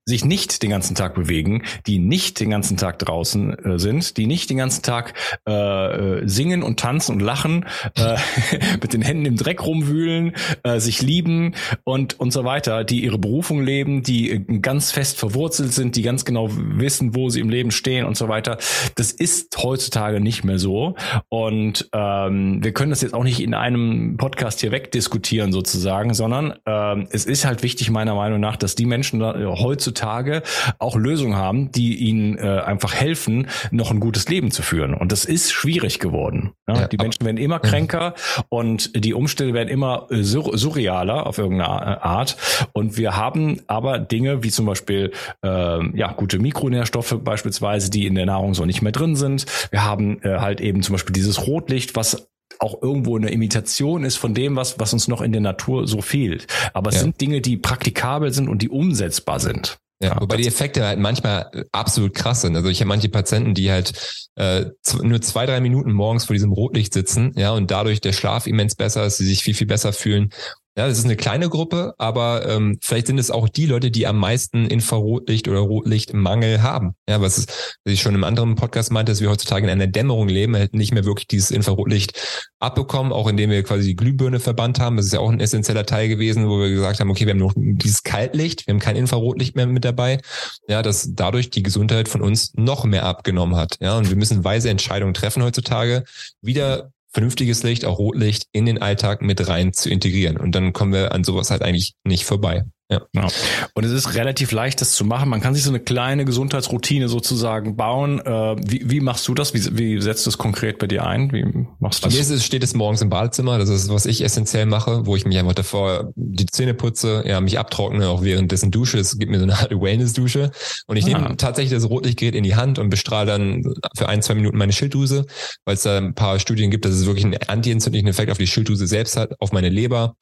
sich 0.07 0.23
nicht 0.23 0.63
den 0.63 0.69
ganzen 0.69 0.95
Tag 0.95 1.15
bewegen, 1.15 1.63
die 1.85 1.99
nicht 1.99 2.39
den 2.39 2.49
ganzen 2.49 2.77
Tag 2.77 2.97
draußen 2.99 3.53
äh, 3.59 3.77
sind, 3.77 4.15
die 4.15 4.25
nicht 4.25 4.49
den 4.49 4.57
ganzen 4.57 4.81
Tag 4.81 5.13
äh, 5.47 5.51
äh 5.51 6.27
singen 6.27 6.63
und 6.63 6.79
tanzen 6.79 7.15
und 7.15 7.19
lachen, 7.19 7.65
äh, 7.95 8.15
mit 8.81 8.93
den 8.93 9.01
Händen 9.01 9.25
im 9.25 9.35
Dreck 9.35 9.65
rumwühlen, 9.65 10.33
äh, 10.63 10.79
sich 10.79 11.01
lieben 11.01 11.55
und 11.83 12.19
und 12.19 12.31
so 12.31 12.45
weiter, 12.45 12.85
die 12.85 13.03
ihre 13.03 13.17
Berufung 13.17 13.61
leben, 13.61 14.01
die 14.01 14.31
äh, 14.31 14.59
ganz 14.59 14.91
fest 14.91 15.17
verwurzelt 15.17 15.73
sind, 15.73 15.97
die 15.97 16.03
ganz 16.03 16.23
genau 16.23 16.49
wissen, 16.51 17.13
wo 17.13 17.29
sie 17.29 17.41
im 17.41 17.49
Leben 17.49 17.71
stehen 17.71 18.05
und 18.05 18.15
so 18.15 18.29
weiter. 18.29 18.57
Das 18.95 19.11
ist 19.11 19.57
heutzutage 19.61 20.21
nicht 20.21 20.45
mehr 20.45 20.57
so 20.57 20.95
und 21.27 21.89
ähm, 21.93 22.63
wir 22.63 22.71
können 22.71 22.91
das 22.91 23.01
jetzt 23.01 23.13
auch 23.13 23.25
nicht 23.25 23.41
in 23.41 23.53
einem 23.53 24.15
Podcast 24.15 24.61
hier 24.61 24.71
wegdiskutieren 24.71 25.51
sozusagen, 25.51 26.13
sondern 26.13 26.53
ähm, 26.65 27.09
es 27.11 27.25
ist 27.25 27.43
halt 27.43 27.61
wichtig 27.61 27.89
meiner 27.89 28.15
Meinung 28.15 28.39
nach, 28.39 28.55
dass 28.55 28.75
die 28.75 28.85
Menschen 28.85 29.19
da, 29.19 29.35
äh, 29.35 29.45
heutzutage 29.45 29.96
heutzutage 29.97 30.43
auch 30.79 30.95
Lösungen 30.95 31.35
haben, 31.35 31.71
die 31.71 31.95
ihnen 31.95 32.37
äh, 32.37 32.61
einfach 32.61 32.93
helfen, 32.93 33.47
noch 33.71 33.91
ein 33.91 33.99
gutes 33.99 34.27
Leben 34.29 34.51
zu 34.51 34.61
führen. 34.61 34.93
Und 34.93 35.11
das 35.11 35.25
ist 35.25 35.51
schwierig 35.51 35.99
geworden. 35.99 36.51
Ja? 36.67 36.81
Ja, 36.81 36.87
die 36.87 36.97
Menschen 36.97 37.25
werden 37.25 37.37
immer 37.37 37.59
kränker 37.59 38.13
und 38.49 38.91
die 38.95 39.13
Umstände 39.13 39.53
werden 39.53 39.69
immer 39.69 40.07
äh, 40.09 40.23
sur 40.23 40.57
surrealer 40.57 41.25
auf 41.25 41.37
irgendeine 41.37 42.03
Art. 42.03 42.37
Und 42.73 42.97
wir 42.97 43.15
haben 43.15 43.61
aber 43.67 43.99
Dinge 43.99 44.43
wie 44.43 44.51
zum 44.51 44.65
Beispiel 44.65 45.11
äh, 45.43 45.97
ja 45.97 46.13
gute 46.13 46.39
Mikronährstoffe 46.39 47.17
beispielsweise, 47.23 47.89
die 47.89 48.05
in 48.05 48.15
der 48.15 48.25
Nahrung 48.25 48.53
so 48.53 48.65
nicht 48.65 48.81
mehr 48.81 48.91
drin 48.91 49.15
sind. 49.15 49.45
Wir 49.71 49.83
haben 49.83 50.21
äh, 50.21 50.39
halt 50.39 50.61
eben 50.61 50.83
zum 50.83 50.93
Beispiel 50.93 51.13
dieses 51.13 51.47
Rotlicht, 51.47 51.95
was 51.95 52.27
auch 52.59 52.81
irgendwo 52.81 53.17
eine 53.17 53.29
Imitation 53.29 54.03
ist 54.03 54.17
von 54.17 54.33
dem, 54.33 54.55
was, 54.55 54.79
was 54.79 54.93
uns 54.93 55.07
noch 55.07 55.21
in 55.21 55.31
der 55.31 55.41
Natur 55.41 55.87
so 55.87 56.01
fehlt. 56.01 56.47
Aber 56.73 56.89
es 56.89 56.95
ja. 56.95 57.01
sind 57.01 57.21
Dinge, 57.21 57.41
die 57.41 57.57
praktikabel 57.57 58.33
sind 58.33 58.49
und 58.49 58.61
die 58.61 58.69
umsetzbar 58.69 59.39
sind. 59.39 59.79
Ja, 59.99 60.21
wobei 60.21 60.37
die 60.37 60.47
Effekte 60.47 60.85
halt 60.85 60.99
manchmal 60.99 61.49
absolut 61.71 62.13
krass 62.13 62.41
sind. 62.41 62.55
Also 62.55 62.69
ich 62.69 62.79
habe 62.81 62.87
manche 62.87 63.09
Patienten, 63.09 63.55
die 63.55 63.71
halt 63.71 64.27
äh, 64.35 64.65
nur 65.01 65.21
zwei, 65.21 65.47
drei 65.47 65.59
Minuten 65.59 65.91
morgens 65.91 66.25
vor 66.25 66.35
diesem 66.35 66.51
Rotlicht 66.51 66.93
sitzen, 66.93 67.31
ja, 67.35 67.51
und 67.51 67.71
dadurch 67.71 67.99
der 67.99 68.13
Schlaf 68.13 68.45
immens 68.45 68.75
besser 68.75 69.05
ist, 69.05 69.17
sie 69.17 69.25
sich 69.25 69.41
viel, 69.41 69.55
viel 69.55 69.65
besser 69.65 69.93
fühlen. 69.93 70.29
Ja, 70.77 70.87
das 70.87 70.99
ist 70.99 71.05
eine 71.05 71.15
kleine 71.15 71.49
Gruppe, 71.49 71.95
aber 71.97 72.47
ähm, 72.47 72.77
vielleicht 72.83 73.07
sind 73.07 73.17
es 73.17 73.31
auch 73.31 73.49
die 73.49 73.65
Leute, 73.65 73.89
die 73.89 74.05
am 74.05 74.19
meisten 74.19 74.67
Infrarotlicht 74.67 75.47
oder 75.47 75.61
Rotlichtmangel 75.61 76.61
haben. 76.61 76.93
Ja, 77.09 77.19
was, 77.19 77.39
ist, 77.39 77.79
was 77.83 77.93
ich 77.93 78.01
schon 78.01 78.13
im 78.13 78.23
anderen 78.23 78.53
Podcast 78.53 78.91
meinte, 78.91 79.11
dass 79.11 79.19
wir 79.19 79.31
heutzutage 79.31 79.65
in 79.65 79.71
einer 79.71 79.87
Dämmerung 79.87 80.29
leben, 80.29 80.55
halt 80.55 80.75
nicht 80.75 80.93
mehr 80.93 81.03
wirklich 81.03 81.25
dieses 81.25 81.49
Infrarotlicht 81.49 82.47
abbekommen, 82.59 83.11
auch 83.11 83.27
indem 83.27 83.49
wir 83.49 83.63
quasi 83.63 83.87
die 83.87 83.95
Glühbirne 83.95 84.39
verbannt 84.39 84.79
haben. 84.79 84.97
Das 84.97 85.07
ist 85.07 85.13
ja 85.13 85.19
auch 85.19 85.31
ein 85.31 85.39
essentieller 85.39 85.83
Teil 85.83 86.09
gewesen, 86.09 86.47
wo 86.47 86.59
wir 86.59 86.69
gesagt 86.69 86.99
haben, 86.99 87.09
okay, 87.09 87.25
wir 87.25 87.31
haben 87.31 87.39
noch 87.39 87.53
dieses 87.55 88.03
Kaltlicht, 88.03 88.67
wir 88.67 88.75
haben 88.75 88.79
kein 88.79 88.97
Infrarotlicht 88.97 89.55
mehr 89.55 89.65
mit 89.65 89.83
dabei. 89.83 90.19
Ja, 90.67 90.83
dass 90.83 91.09
dadurch 91.15 91.49
die 91.49 91.63
Gesundheit 91.63 92.07
von 92.07 92.21
uns 92.21 92.53
noch 92.53 92.83
mehr 92.83 93.05
abgenommen 93.05 93.55
hat. 93.55 93.77
Ja, 93.79 93.97
und 93.97 94.09
wir 94.09 94.15
müssen 94.15 94.43
weise 94.43 94.69
Entscheidungen 94.69 95.15
treffen 95.15 95.41
heutzutage, 95.41 96.03
wieder 96.43 96.91
vernünftiges 97.09 97.63
Licht, 97.63 97.85
auch 97.85 97.99
Rotlicht 97.99 98.47
in 98.51 98.65
den 98.65 98.81
Alltag 98.81 99.21
mit 99.21 99.47
rein 99.47 99.73
zu 99.73 99.89
integrieren. 99.89 100.37
Und 100.37 100.53
dann 100.53 100.73
kommen 100.73 100.93
wir 100.93 101.13
an 101.13 101.23
sowas 101.23 101.51
halt 101.51 101.61
eigentlich 101.61 101.93
nicht 102.03 102.25
vorbei. 102.25 102.65
Ja. 102.89 103.01
ja. 103.13 103.27
Und 103.73 103.83
es 103.83 103.91
ist 103.91 104.15
relativ 104.15 104.51
leicht, 104.53 104.79
das 104.79 104.93
zu 104.93 105.03
machen. 105.03 105.29
Man 105.29 105.41
kann 105.41 105.53
sich 105.53 105.63
so 105.63 105.69
eine 105.69 105.81
kleine 105.81 106.23
Gesundheitsroutine 106.23 107.09
sozusagen 107.09 107.75
bauen. 107.75 108.21
Äh, 108.21 108.55
wie, 108.65 108.89
wie 108.89 108.99
machst 109.01 109.27
du 109.27 109.33
das? 109.33 109.53
Wie, 109.53 109.77
wie 109.77 110.01
setzt 110.01 110.25
du 110.25 110.29
es 110.29 110.37
konkret 110.37 110.79
bei 110.79 110.87
dir 110.87 111.05
ein? 111.05 111.31
Wie 111.33 111.43
machst 111.79 112.03
du 112.03 112.07
das? 112.07 112.17
Bei 112.17 112.33
mir 112.33 112.39
steht 112.39 112.63
es 112.63 112.73
morgens 112.73 113.01
im 113.01 113.09
Badezimmer. 113.09 113.57
Das 113.57 113.67
ist, 113.67 113.89
was 113.89 114.05
ich 114.05 114.23
essentiell 114.23 114.65
mache, 114.65 115.05
wo 115.05 115.17
ich 115.17 115.25
mich 115.25 115.37
einfach 115.37 115.53
davor 115.53 116.11
die 116.15 116.45
Zähne 116.45 116.73
putze, 116.73 117.23
ja, 117.27 117.41
mich 117.41 117.59
abtrockne, 117.59 118.07
auch 118.07 118.23
währenddessen 118.23 118.71
dusche. 118.71 118.99
Es 118.99 119.17
gibt 119.17 119.31
mir 119.31 119.39
so 119.39 119.43
eine 119.43 119.57
Art 119.57 119.71
Wellness-Dusche. 119.71 120.51
Und 120.87 120.95
ich 120.95 121.05
ah. 121.05 121.19
nehme 121.19 121.35
tatsächlich 121.35 121.73
das 121.73 121.89
Rotlichtgerät 121.89 122.35
in 122.35 122.45
die 122.45 122.55
Hand 122.55 122.79
und 122.79 122.89
bestrahle 122.89 123.27
dann 123.27 123.63
für 123.97 124.07
ein, 124.07 124.21
zwei 124.21 124.35
Minuten 124.35 124.57
meine 124.57 124.71
Schilddrüse, 124.71 125.25
weil 125.65 125.75
es 125.75 125.83
da 125.83 125.97
ein 125.97 126.15
paar 126.15 126.39
Studien 126.39 126.71
gibt, 126.71 126.85
dass 126.85 126.93
es 126.93 127.05
wirklich 127.05 127.25
einen 127.25 127.37
antientzündlichen 127.47 128.07
Effekt 128.07 128.31
auf 128.31 128.37
die 128.37 128.47
Schilddrüse 128.47 128.87
selbst 128.87 129.17
hat, 129.17 129.33
auf 129.41 129.51
meine 129.51 129.67
Leber. 129.67 130.15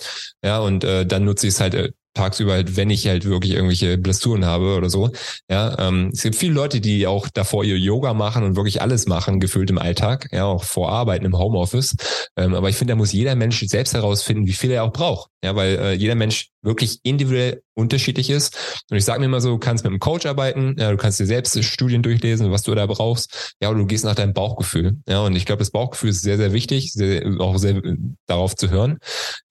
Ja, 0.43 0.59
und 0.59 0.83
äh, 0.83 1.05
dann 1.05 1.25
nutze 1.25 1.45
ich 1.45 1.53
es 1.53 1.59
halt 1.59 1.75
äh, 1.75 1.91
tagsüber 2.15 2.53
halt, 2.53 2.75
wenn 2.75 2.89
ich 2.89 3.07
halt 3.07 3.25
wirklich 3.25 3.53
irgendwelche 3.53 3.97
Blessuren 3.97 4.45
habe 4.45 4.75
oder 4.75 4.89
so. 4.89 5.11
Ja, 5.49 5.77
ähm, 5.79 6.09
es 6.11 6.23
gibt 6.23 6.35
viele 6.35 6.53
Leute, 6.53 6.81
die 6.81 7.05
auch 7.05 7.29
davor 7.29 7.63
ihr 7.63 7.77
Yoga 7.77 8.13
machen 8.13 8.43
und 8.43 8.55
wirklich 8.55 8.81
alles 8.81 9.05
machen, 9.05 9.39
gefühlt 9.39 9.69
im 9.69 9.77
Alltag, 9.77 10.29
ja, 10.31 10.45
auch 10.45 10.63
vor 10.63 10.91
Arbeiten 10.91 11.25
im 11.25 11.37
Homeoffice. 11.37 11.95
Ähm, 12.37 12.55
aber 12.55 12.69
ich 12.69 12.75
finde, 12.75 12.93
da 12.93 12.97
muss 12.97 13.11
jeder 13.11 13.35
Mensch 13.35 13.63
selbst 13.67 13.93
herausfinden, 13.93 14.47
wie 14.47 14.53
viel 14.53 14.71
er 14.71 14.83
auch 14.83 14.93
braucht. 14.93 15.29
Ja, 15.43 15.55
weil 15.55 15.77
äh, 15.77 15.93
jeder 15.93 16.15
Mensch 16.15 16.49
wirklich 16.65 16.99
individuell 17.03 17.61
unterschiedlich 17.75 18.29
ist. 18.29 18.83
Und 18.89 18.97
ich 18.97 19.05
sage 19.05 19.19
mir 19.19 19.25
immer 19.25 19.41
so, 19.41 19.51
du 19.51 19.57
kannst 19.59 19.83
mit 19.83 19.91
einem 19.91 19.99
Coach 19.99 20.25
arbeiten, 20.25 20.75
ja, 20.77 20.91
du 20.91 20.97
kannst 20.97 21.19
dir 21.19 21.25
selbst 21.25 21.61
Studien 21.63 22.01
durchlesen, 22.01 22.51
was 22.51 22.63
du 22.63 22.73
da 22.75 22.85
brauchst, 22.85 23.55
ja, 23.61 23.69
oder 23.69 23.79
du 23.79 23.85
gehst 23.85 24.05
nach 24.05 24.15
deinem 24.15 24.33
Bauchgefühl. 24.33 24.97
Ja, 25.07 25.21
und 25.21 25.35
ich 25.35 25.45
glaube, 25.45 25.59
das 25.59 25.71
Bauchgefühl 25.71 26.09
ist 26.09 26.21
sehr, 26.21 26.37
sehr 26.37 26.53
wichtig, 26.53 26.93
sehr, 26.93 27.39
auch 27.39 27.57
sehr 27.57 27.81
darauf 28.25 28.55
zu 28.55 28.69
hören. 28.69 28.97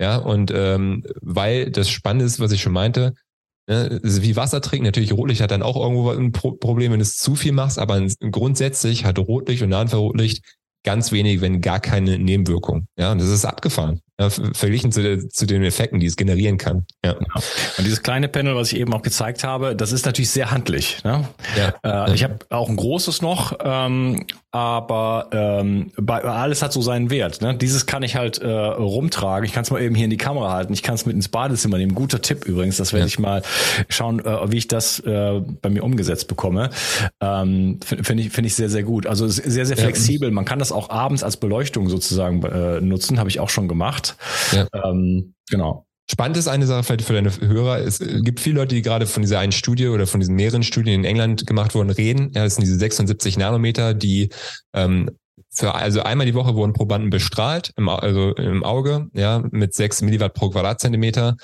Ja, 0.00 0.16
und 0.16 0.52
ähm, 0.54 1.04
weil 1.20 1.70
das 1.70 1.88
Spannende 1.88 2.24
ist, 2.24 2.40
was 2.40 2.52
ich 2.52 2.62
schon 2.62 2.72
meinte, 2.72 3.14
Ne, 3.66 3.98
wie 4.02 4.36
Wasser 4.36 4.60
trinken, 4.60 4.84
natürlich 4.84 5.14
Rotlicht 5.14 5.40
hat 5.40 5.50
dann 5.50 5.62
auch 5.62 5.76
irgendwo 5.76 6.10
ein 6.10 6.32
Problem, 6.32 6.92
wenn 6.92 6.98
du 6.98 7.02
es 7.02 7.16
zu 7.16 7.34
viel 7.34 7.52
machst, 7.52 7.78
aber 7.78 7.98
grundsätzlich 8.30 9.06
hat 9.06 9.18
Rotlicht 9.18 9.62
und 9.62 9.70
Nahinfrarotlicht 9.70 10.44
ganz 10.84 11.12
wenig, 11.12 11.40
wenn 11.40 11.62
gar 11.62 11.80
keine 11.80 12.18
Nebenwirkung. 12.18 12.88
Ja, 12.98 13.12
und 13.12 13.22
das 13.22 13.28
ist 13.28 13.46
abgefahren 13.46 14.02
äh, 14.16 14.30
verglichen 14.30 14.92
zu, 14.92 15.28
zu 15.28 15.46
den 15.46 15.64
Effekten, 15.64 15.98
die 15.98 16.06
es 16.06 16.16
generieren 16.16 16.56
kann. 16.56 16.86
Ja. 17.04 17.14
Und 17.14 17.84
dieses 17.84 18.02
kleine 18.02 18.28
Panel, 18.28 18.54
was 18.54 18.72
ich 18.72 18.78
eben 18.78 18.92
auch 18.94 19.02
gezeigt 19.02 19.42
habe, 19.42 19.74
das 19.74 19.90
ist 19.90 20.06
natürlich 20.06 20.30
sehr 20.30 20.52
handlich. 20.52 21.02
Ne? 21.02 21.28
Ja. 21.56 22.06
Äh, 22.06 22.14
ich 22.14 22.22
habe 22.22 22.38
auch 22.50 22.68
ein 22.68 22.76
großes 22.76 23.22
noch, 23.22 23.58
ähm, 23.64 24.24
aber 24.52 25.30
ähm, 25.32 25.90
bei, 25.96 26.22
alles 26.22 26.62
hat 26.62 26.72
so 26.72 26.80
seinen 26.80 27.10
Wert. 27.10 27.42
Ne? 27.42 27.56
Dieses 27.56 27.86
kann 27.86 28.04
ich 28.04 28.14
halt 28.14 28.38
äh, 28.38 28.48
rumtragen. 28.48 29.44
Ich 29.44 29.52
kann 29.52 29.64
es 29.64 29.72
mal 29.72 29.82
eben 29.82 29.96
hier 29.96 30.04
in 30.04 30.10
die 30.10 30.16
Kamera 30.16 30.52
halten. 30.52 30.72
Ich 30.72 30.84
kann 30.84 30.94
es 30.94 31.06
mit 31.06 31.16
ins 31.16 31.26
Badezimmer 31.26 31.76
nehmen. 31.76 31.96
Guter 31.96 32.22
Tipp 32.22 32.44
übrigens. 32.44 32.76
Das 32.76 32.92
werde 32.92 33.02
ja. 33.02 33.06
ich 33.08 33.18
mal 33.18 33.42
schauen, 33.88 34.24
äh, 34.24 34.52
wie 34.52 34.58
ich 34.58 34.68
das 34.68 35.00
äh, 35.00 35.40
bei 35.60 35.70
mir 35.70 35.82
umgesetzt 35.82 36.28
bekomme. 36.28 36.70
Ähm, 37.20 37.80
Finde 37.82 38.22
ich, 38.22 38.30
finde 38.30 38.46
ich 38.46 38.54
sehr, 38.54 38.70
sehr 38.70 38.84
gut. 38.84 39.08
Also 39.08 39.26
sehr, 39.26 39.66
sehr 39.66 39.76
flexibel. 39.76 40.30
Man 40.30 40.44
kann 40.44 40.60
das 40.60 40.70
auch 40.70 40.88
abends 40.88 41.24
als 41.24 41.36
Beleuchtung 41.36 41.88
sozusagen 41.88 42.40
äh, 42.44 42.80
nutzen. 42.80 43.18
Habe 43.18 43.30
ich 43.30 43.40
auch 43.40 43.50
schon 43.50 43.66
gemacht 43.66 44.03
gemacht. 44.08 44.16
Ja. 44.52 44.90
Ähm, 44.90 45.34
genau. 45.48 45.86
Spannend 46.10 46.36
ist 46.36 46.48
eine 46.48 46.66
Sache 46.66 46.84
vielleicht 46.84 47.06
für 47.06 47.14
deine 47.14 47.30
Hörer. 47.40 47.78
Es 47.78 47.98
gibt 47.98 48.38
viele 48.38 48.56
Leute, 48.56 48.74
die 48.74 48.82
gerade 48.82 49.06
von 49.06 49.22
dieser 49.22 49.38
einen 49.38 49.52
Studie 49.52 49.88
oder 49.88 50.06
von 50.06 50.20
diesen 50.20 50.34
mehreren 50.34 50.62
Studien 50.62 51.00
in 51.00 51.04
England 51.04 51.46
gemacht 51.46 51.74
wurden, 51.74 51.88
reden. 51.88 52.30
Ja, 52.34 52.44
das 52.44 52.56
sind 52.56 52.64
diese 52.64 52.76
76 52.76 53.38
Nanometer, 53.38 53.94
die 53.94 54.28
ähm, 54.74 55.10
für, 55.50 55.74
also 55.74 56.02
einmal 56.02 56.26
die 56.26 56.34
Woche 56.34 56.54
wurden 56.54 56.74
Probanden 56.74 57.10
bestrahlt, 57.10 57.72
im, 57.76 57.88
also 57.88 58.34
im 58.34 58.64
Auge, 58.64 59.08
ja, 59.14 59.42
mit 59.50 59.72
6 59.72 60.02
Milliwatt 60.02 60.34
pro 60.34 60.50
Quadratzentimeter 60.50 61.36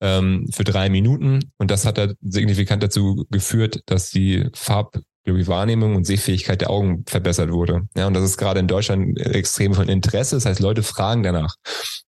ähm, 0.00 0.48
für 0.52 0.64
drei 0.64 0.88
Minuten. 0.88 1.52
Und 1.58 1.70
das 1.70 1.84
hat 1.84 1.98
da 1.98 2.08
signifikant 2.20 2.82
dazu 2.82 3.26
geführt, 3.30 3.82
dass 3.86 4.10
die 4.10 4.48
Farb, 4.54 4.98
die 5.36 5.46
Wahrnehmung 5.46 5.96
und 5.96 6.06
Sehfähigkeit 6.06 6.60
der 6.60 6.70
Augen 6.70 7.04
verbessert 7.06 7.50
wurde. 7.50 7.82
Ja, 7.96 8.06
und 8.06 8.14
das 8.14 8.24
ist 8.24 8.36
gerade 8.36 8.60
in 8.60 8.66
Deutschland 8.66 9.18
extrem 9.18 9.74
von 9.74 9.88
Interesse. 9.88 10.36
Das 10.36 10.46
heißt, 10.46 10.60
Leute 10.60 10.82
fragen 10.82 11.22
danach. 11.22 11.54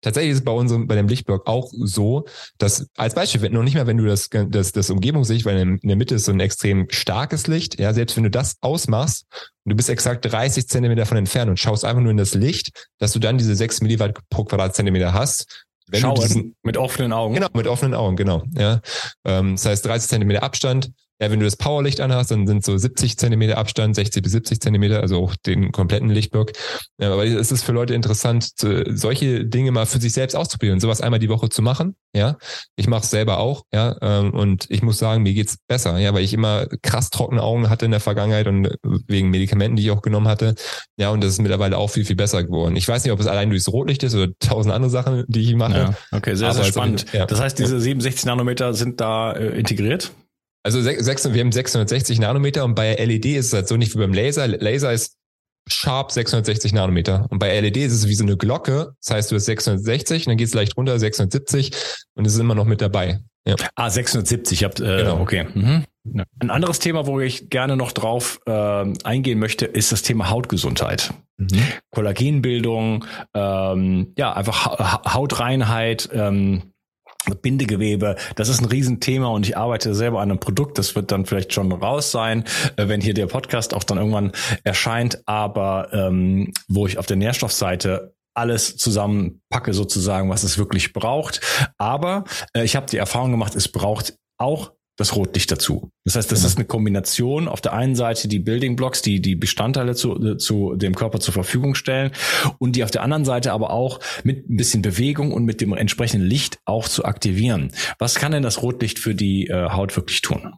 Tatsächlich 0.02 0.32
ist 0.32 0.40
es 0.40 0.44
bei 0.44 0.52
unserem, 0.52 0.88
bei 0.88 0.96
dem 0.96 1.08
Lichtblock 1.08 1.48
auch 1.48 1.70
so, 1.72 2.26
dass 2.58 2.88
als 2.96 3.16
Beispiel, 3.16 3.42
wenn 3.42 3.54
noch 3.54 3.64
nicht 3.64 3.76
mal, 3.76 3.88
wenn 3.88 3.98
du 3.98 4.06
das, 4.06 4.30
das, 4.30 4.72
das 4.72 4.90
Umgebungslicht, 4.90 5.46
weil 5.46 5.58
in 5.58 5.80
der 5.82 5.96
Mitte 5.96 6.16
ist 6.16 6.26
so 6.26 6.32
ein 6.32 6.40
extrem 6.40 6.88
starkes 6.90 7.48
Licht, 7.48 7.80
ja, 7.80 7.94
selbst 7.94 8.16
wenn 8.16 8.24
du 8.24 8.30
das 8.30 8.58
ausmachst 8.62 9.26
und 9.66 9.72
du 9.72 9.76
bist 9.76 9.90
exakt 9.90 10.32
30 10.32 10.68
Zentimeter 10.68 11.02
davon 11.02 11.18
entfernt 11.18 11.50
und 11.50 11.60
schaust 11.60 11.84
einfach 11.84 12.02
nur 12.02 12.12
in 12.12 12.18
das 12.18 12.34
Licht, 12.34 12.88
dass 13.00 13.14
du 13.14 13.20
dann 13.20 13.38
diese 13.38 13.56
6 13.56 13.82
Milliwatt 13.82 14.18
pro 14.30 14.44
Quadratzentimeter 14.44 15.14
hast, 15.14 15.66
wenn 15.90 16.02
Schauen, 16.02 16.16
diesen, 16.16 16.56
mit 16.64 16.78
offenen 16.78 17.14
Augen. 17.14 17.36
Genau, 17.36 17.48
mit 17.54 17.68
offenen 17.68 17.94
Augen, 17.94 18.18
genau. 18.18 18.44
Ja. 18.54 18.82
Ähm, 19.26 19.56
das 19.56 19.66
heißt 19.66 19.86
30 19.86 20.10
Zentimeter 20.10 20.44
Abstand, 20.44 20.92
ja, 21.20 21.32
wenn 21.32 21.40
du 21.40 21.46
das 21.46 21.56
Powerlicht 21.56 22.00
anhast, 22.00 22.30
dann 22.32 22.46
sind 22.46 22.64
so 22.64 22.78
70 22.78 23.18
Zentimeter 23.18 23.58
Abstand, 23.58 23.96
60 23.96 24.22
bis 24.22 24.32
70 24.34 24.62
Zentimeter, 24.62 25.02
also 25.02 25.18
auch 25.24 25.36
den 25.36 25.72
kompletten 25.72 26.10
Lichtblock. 26.10 26.52
Ja, 27.00 27.12
aber 27.12 27.26
es 27.26 27.52
ist 27.52 27.64
für 27.64 27.72
Leute 27.72 27.96
interessant, 27.96 28.52
solche 28.88 29.46
Dinge 29.46 29.72
mal 29.72 29.86
für 29.86 30.00
sich 30.00 30.14
selbst 30.14 30.36
auszuprobieren, 30.36 30.80
sowas 30.80 31.02
einmal 31.02 31.20
die 31.20 31.30
Woche 31.30 31.50
zu 31.50 31.62
machen. 31.62 31.96
Ja, 32.14 32.38
ich 32.76 32.88
mache 32.88 33.04
es 33.04 33.10
selber 33.10 33.40
auch. 33.40 33.64
Ja, 33.74 33.96
ähm, 34.02 34.32
und 34.34 34.66
ich 34.70 34.82
muss 34.82 34.98
sagen, 34.98 35.24
mir 35.24 35.34
geht's 35.34 35.58
besser. 35.68 35.98
Ja, 35.98 36.14
weil 36.14 36.24
ich 36.24 36.34
immer 36.34 36.68
krass 36.82 37.10
trockene 37.10 37.42
Augen 37.42 37.70
hatte 37.70 37.86
in 37.86 37.92
der 37.92 38.00
Vergangenheit 38.00 38.48
und 38.48 38.76
wegen 39.08 39.30
Medikamenten, 39.30 39.76
die 39.76 39.84
ich 39.84 39.92
auch 39.92 40.02
genommen 40.02 40.28
hatte. 40.28 40.56
Ja, 40.98 41.10
und 41.10 41.24
das 41.24 41.34
ist 41.34 41.42
mittlerweile 41.42 41.78
auch 41.78 41.90
viel 41.90 42.06
viel 42.06 42.16
besser 42.16 42.44
geworden. 42.44 42.76
Ich 42.76 42.88
weiß 42.88 43.04
nicht, 43.04 43.14
ob 43.14 43.20
es 43.20 43.28
allein 43.28 43.50
durchs 43.50 43.68
Rotlicht 43.68 44.04
ist 44.04 44.16
oder 44.16 44.32
tausend 44.40 44.74
andere 44.74 44.90
Sachen, 44.90 45.26
die 45.28 45.42
ich 45.42 45.56
mache. 45.56 45.78
Ja, 45.78 45.94
okay, 46.12 46.36
sehr 46.36 46.54
sehr 46.54 46.64
spannend. 46.64 47.06
ja. 47.14 47.26
Das 47.26 47.40
heißt, 47.40 47.60
diese 47.60 47.80
67 47.80 48.26
Nanometer 48.26 48.74
sind 48.74 49.02
da 49.02 49.34
äh, 49.34 49.58
integriert? 49.58 50.12
Also 50.68 50.82
6, 50.82 51.34
wir 51.34 51.40
haben 51.40 51.54
660 51.54 52.20
Nanometer 52.20 52.66
und 52.66 52.76
bei 52.76 52.94
LED 52.96 53.26
ist 53.28 53.46
es 53.48 53.54
halt 53.54 53.70
so 53.70 53.78
nicht 53.78 53.96
wie 53.96 54.00
beim 54.00 54.14
Laser. 54.14 54.50
Laser 54.50 54.92
ist 54.92 55.16
sharp 55.66 56.12
660 56.12 56.74
Nanometer. 56.74 57.26
Und 57.30 57.40
bei 57.40 57.58
LED 57.58 57.78
ist 57.78 57.94
es 57.94 58.08
wie 58.10 58.16
so 58.16 58.26
eine 58.26 58.36
Glocke. 58.36 58.92
Das 59.02 59.16
heißt, 59.16 59.32
du 59.32 59.36
hast 59.36 59.46
660 59.46 60.28
und 60.28 60.32
dann 60.32 60.38
geht 60.38 60.50
es 60.50 60.54
leicht 60.54 60.76
runter, 60.76 61.00
670 61.00 61.72
und 62.16 62.28
es 62.28 62.34
ist 62.34 62.40
immer 62.42 62.54
noch 62.54 62.66
mit 62.66 62.82
dabei. 62.82 63.22
Ja. 63.48 63.56
Ah, 63.76 63.90
670, 63.90 64.66
habt, 64.66 64.82
äh, 64.82 64.98
genau. 64.98 65.22
okay. 65.22 65.48
Mhm. 65.54 65.86
Ein 66.40 66.50
anderes 66.50 66.80
Thema, 66.80 67.08
wo 67.08 67.22
ich 67.22 67.50
gerne 67.50 67.78
noch 67.78 67.94
drauf 67.94 68.42
äh, 68.46 68.52
eingehen 69.06 69.40
möchte, 69.40 69.68
ist 69.68 69.94
das 69.94 70.02
Thema 70.02 70.30
Hautgesundheit. 70.30 71.14
Mhm. 71.38 71.64
Kollagenbildung, 71.92 73.06
ähm, 73.34 74.12
ja, 74.18 74.34
einfach 74.34 74.66
ha 74.66 75.14
Hautreinheit, 75.14 76.10
ähm, 76.12 76.74
Bindegewebe, 77.42 78.16
das 78.36 78.50
ist 78.50 78.62
ein 78.62 78.66
Riesenthema 78.66 79.28
und 79.28 79.46
ich 79.46 79.58
arbeite 79.58 79.94
selber 79.94 80.22
an 80.22 80.32
einem 80.32 80.40
Produkt, 80.40 80.78
das 80.78 80.96
wird 80.96 81.12
dann 81.12 81.26
vielleicht 81.26 81.54
schon 81.54 81.72
raus 81.72 82.12
sein, 82.12 82.46
äh, 82.78 82.88
wenn 82.88 83.02
hier 83.02 83.14
der 83.14 83.28
Podcast 83.28 83.74
auch 83.74 83.84
dann 83.84 83.98
irgendwann 83.98 84.32
erscheint, 84.64 85.22
aber 85.26 85.90
ähm, 85.92 86.54
wo 86.68 86.88
ich 86.88 86.98
auf 86.98 87.06
der 87.06 87.18
Nährstoffseite 87.18 88.14
alles 88.34 88.78
zusammenpacke 88.78 89.74
sozusagen, 89.74 90.30
was 90.30 90.44
es 90.44 90.58
wirklich 90.60 90.94
braucht. 90.94 91.42
Aber 91.78 92.24
äh, 92.54 92.64
ich 92.64 92.76
habe 92.76 92.86
die 92.86 92.98
Erfahrung 92.98 93.32
gemacht, 93.32 93.56
es 93.56 93.68
braucht 93.68 94.16
auch 94.38 94.74
das 94.98 95.16
Rotlicht 95.16 95.52
dazu. 95.52 95.92
Das 96.04 96.16
heißt, 96.16 96.32
das 96.32 96.40
genau. 96.40 96.48
ist 96.48 96.58
eine 96.58 96.66
Kombination. 96.66 97.48
Auf 97.48 97.62
der 97.62 97.74
einen 97.74 97.96
Seite 97.96 98.28
die 98.28 98.40
Building 98.40 98.76
Blocks, 98.76 99.02
die 99.02 99.22
die 99.22 99.36
Bestandteile 99.36 99.96
zu, 99.96 100.36
zu 100.36 100.76
dem 100.76 100.96
Körper 100.96 101.20
zur 101.20 101.34
Verfügung 101.34 101.76
stellen 101.76 102.12
und 102.58 102.76
die 102.76 102.84
auf 102.84 102.92
der 102.92 103.04
anderen 103.04 103.24
Seite 103.24 103.54
aber 103.54 103.70
auch 103.70 104.00
mit 104.24 104.50
ein 104.50 104.58
bisschen 104.58 104.82
Bewegung 104.82 105.32
und 105.32 105.46
mit 105.46 105.62
dem 105.62 105.72
entsprechenden 105.74 106.28
Licht 106.28 106.60
auch 106.66 106.88
zu 106.88 107.06
aktivieren. 107.06 107.72
Was 108.00 108.16
kann 108.16 108.32
denn 108.32 108.44
das 108.44 108.62
Rotlicht 108.62 109.00
für 109.00 109.16
die 109.16 109.48
äh, 109.48 109.70
Haut 109.70 109.96
wirklich 109.96 110.22
tun? 110.22 110.54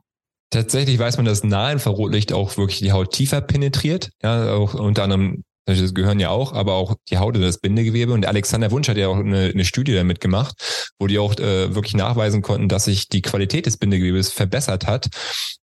Tatsächlich 0.52 0.98
weiß 0.98 1.18
man, 1.18 1.26
dass 1.26 1.44
Nahinfrarotlicht 1.44 2.34
auch 2.34 2.58
wirklich 2.58 2.80
die 2.80 2.92
Haut 2.92 3.12
tiefer 3.12 3.42
penetriert. 3.42 4.10
Ja, 4.24 4.54
auch 4.54 4.74
unter 4.74 5.04
anderem 5.04 5.44
das 5.78 5.94
gehören 5.94 6.20
ja 6.20 6.30
auch, 6.30 6.54
aber 6.54 6.74
auch 6.74 6.96
die 7.10 7.18
Haut 7.18 7.36
oder 7.36 7.46
das 7.46 7.60
Bindegewebe. 7.60 8.14
Und 8.14 8.26
Alexander 8.26 8.72
Wunsch 8.72 8.88
hat 8.88 8.98
ja 8.98 9.08
auch 9.08 9.18
eine, 9.18 9.52
eine 9.54 9.66
Studie 9.66 9.94
damit 9.94 10.22
gemacht, 10.22 10.56
wo 11.00 11.08
die 11.08 11.20
auch 11.20 11.38
äh, 11.38 11.74
wirklich 11.76 11.96
nachweisen 11.96 12.42
konnten, 12.42 12.70
dass 12.70 12.86
sich 12.86 13.10
die 13.10 13.22
Qualität 13.22 13.66
des 13.66 13.78
Bindegewebes 13.78 14.32
verbessert 14.32 14.88
hat. 14.88 15.10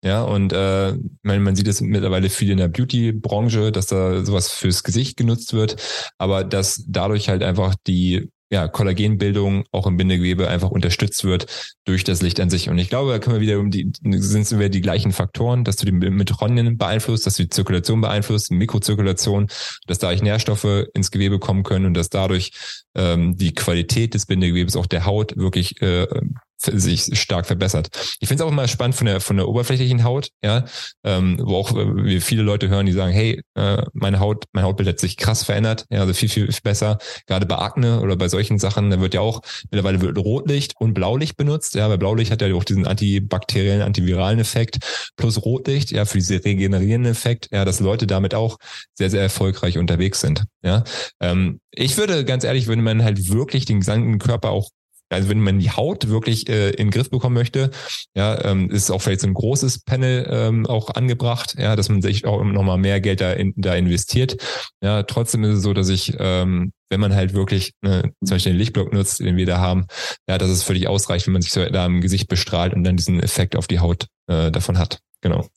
Ja, 0.04 0.24
und 0.24 0.54
äh, 0.54 0.94
man, 1.24 1.44
man 1.44 1.56
sieht 1.56 1.68
es 1.68 1.82
mittlerweile 1.82 2.30
viel 2.30 2.52
in 2.52 2.58
der 2.58 2.68
Beauty-Branche, 2.68 3.72
dass 3.72 3.88
da 3.88 4.24
sowas 4.24 4.50
fürs 4.52 4.84
Gesicht 4.84 5.18
genutzt 5.18 5.54
wird, 5.54 5.76
aber 6.18 6.44
dass 6.44 6.84
dadurch 6.88 7.30
halt 7.30 7.44
einfach 7.44 7.76
die 7.88 8.30
ja, 8.52 8.68
Kollagenbildung 8.68 9.66
auch 9.72 9.88
im 9.88 9.98
Bindegewebe 9.98 10.48
einfach 10.48 10.70
unterstützt 10.70 11.24
wird 11.24 11.76
durch 11.86 12.04
das 12.04 12.22
Licht 12.22 12.40
an 12.40 12.50
sich. 12.50 12.70
Und 12.70 12.78
ich 12.78 12.90
glaube, 12.90 13.12
da 13.12 13.20
können 13.20 13.36
wir 13.36 13.42
wieder 13.42 13.60
um 13.60 13.72
die, 13.72 13.92
sind 14.04 14.42
es 14.42 14.56
wieder 14.56 14.70
die 14.70 14.82
gleichen 14.82 15.12
Faktoren, 15.12 15.64
dass 15.64 15.78
du 15.78 15.86
die 15.86 15.92
Mitochondrien 15.92 16.78
beeinflusst, 16.78 17.26
dass 17.26 17.36
du 17.36 17.44
die 17.44 17.50
Zirkulation 17.50 18.02
beeinflusst, 18.02 18.52
Mikrozirkulation, 18.52 19.48
dass 19.88 19.98
dadurch 19.98 20.22
Nährstoffe 20.22 20.86
ins 20.94 21.10
Gewebe 21.10 21.40
kommen 21.40 21.64
können 21.64 21.88
und 21.88 21.96
dass 21.96 22.10
dadurch 22.10 22.52
ähm, 22.94 23.36
die 23.36 23.54
Qualität 23.54 24.14
des 24.14 24.28
Bindegewebes, 24.28 24.76
auch 24.76 24.86
der 24.86 25.06
Haut, 25.06 25.36
wirklich 25.38 25.82
äh, 25.82 26.08
sich 26.58 27.20
stark 27.20 27.46
verbessert. 27.46 27.90
Ich 28.20 28.28
finde 28.28 28.44
es 28.44 28.48
auch 28.48 28.52
immer 28.52 28.68
spannend 28.68 28.96
von 28.96 29.08
der 29.08 29.22
von 29.22 29.38
der 29.38 29.48
oberflächlichen 29.48 30.04
Haut, 30.04 30.30
ja, 30.44 30.66
ähm, 31.04 31.40
wo 31.42 31.56
auch 31.58 31.72
äh, 31.76 32.06
wir 32.06 32.22
viele 32.22 32.44
Leute 32.44 32.70
hören, 32.70 32.86
die 32.86 32.92
sagen, 32.92 33.12
hey, 33.12 33.42
äh, 33.56 33.84
meine 33.94 34.20
Haut, 34.20 34.46
mein 34.54 34.64
Hautbild 34.64 34.90
hat 34.90 35.00
sich 35.00 35.18
krass 35.18 35.44
verändert, 35.44 35.86
ja, 35.90 36.02
also 36.02 36.14
viel 36.14 36.30
viel 36.30 36.50
besser. 36.64 36.98
Gerade 37.28 37.46
bei 37.46 37.58
Akne 37.58 38.02
oder 38.02 38.16
bei 38.16 38.28
solchen 38.28 38.60
Sachen, 38.60 38.90
da 38.90 39.00
wird 39.00 39.14
ja 39.14 39.22
auch 39.22 39.42
mittlerweile 39.70 40.02
wird 40.02 40.18
Rotlicht 40.18 40.74
und 40.80 40.94
Blaulicht 40.94 41.38
benutzt, 41.38 41.76
ja, 41.76 41.90
weil 41.90 41.98
Blaulicht 41.98 42.32
hat 42.32 42.42
ja 42.42 42.54
auch 42.54 42.64
diesen 42.64 42.88
antibakteriellen, 42.88 43.82
antiviralen 43.82 44.40
Effekt 44.40 44.80
plus 45.18 45.44
Rotlicht, 45.44 45.92
ja, 45.92 46.06
für 46.06 46.18
diese 46.18 46.44
regenerierenden 46.44 47.12
Effekt, 47.12 47.50
ja, 47.52 47.66
dass 47.66 47.80
Leute 47.80 48.08
damit 48.08 48.34
auch 48.34 48.58
sehr 48.94 49.10
sehr 49.10 49.22
erfolgreich 49.22 49.78
unterwegs 49.78 50.22
sind, 50.22 50.46
ja. 50.64 50.84
Ähm, 51.20 51.60
ich 51.72 51.98
würde 51.98 52.26
ganz 52.26 52.44
ehrlich, 52.44 52.68
würde 52.68 52.82
man 52.82 53.04
halt 53.04 53.30
wirklich 53.30 53.66
den 53.66 53.80
gesamten 53.80 54.18
Körper 54.18 54.52
auch 54.52 54.70
also 55.10 55.30
wenn 55.30 55.40
man 55.40 55.60
die 55.60 55.72
Haut 55.72 56.10
wirklich 56.10 56.50
äh, 56.50 56.70
in 56.72 56.88
den 56.88 56.92
Griff 56.92 57.10
bekommen 57.10 57.36
möchte, 57.36 57.72
ja, 58.16 58.44
ähm, 58.46 58.70
ist 58.70 58.92
auch 58.92 59.02
vielleicht 59.02 59.22
so 59.22 59.28
ein 59.28 59.34
großes 59.34 59.84
Panel 59.84 60.28
ähm, 60.30 60.66
auch 60.66 60.90
angebracht, 60.90 61.56
ja, 61.58 61.76
dass 61.76 61.90
man 61.90 62.02
sich 62.02 62.26
auch 62.26 62.44
nochmal 62.44 62.78
mehr 62.78 63.00
Geld 63.02 63.22
da, 63.22 63.34
in, 63.34 63.54
da 63.56 63.76
investiert. 63.76 64.38
Ja, 64.82 65.04
trotzdem 65.04 65.44
ist 65.44 65.58
es 65.58 65.64
so, 65.64 65.74
dass 65.74 65.90
ich, 65.90 66.16
ähm, 66.20 66.72
wenn 66.90 67.00
man 67.00 67.16
halt 67.16 67.34
wirklich 67.34 67.74
ne, 67.82 68.12
zum 68.24 68.36
Beispiel 68.36 68.54
den 68.54 68.60
Lichtblock 68.60 68.94
nutzt, 68.94 69.20
den 69.20 69.38
wir 69.38 69.46
da 69.46 69.60
haben, 69.60 69.86
ja, 70.28 70.38
dass 70.38 70.50
es 70.50 70.64
völlig 70.64 70.88
ausreicht, 70.88 71.28
wenn 71.28 71.34
man 71.34 71.42
sich 71.42 71.52
so 71.52 71.66
da 71.66 71.86
im 71.86 72.02
Gesicht 72.02 72.28
bestrahlt 72.28 72.74
und 72.74 72.84
dann 72.84 72.98
diesen 72.98 73.22
Effekt 73.22 73.56
auf 73.56 73.68
die 73.68 73.80
Haut 73.80 74.08
äh, 74.28 74.52
davon 74.52 74.78
hat. 74.78 75.00
Genau. 75.22 75.48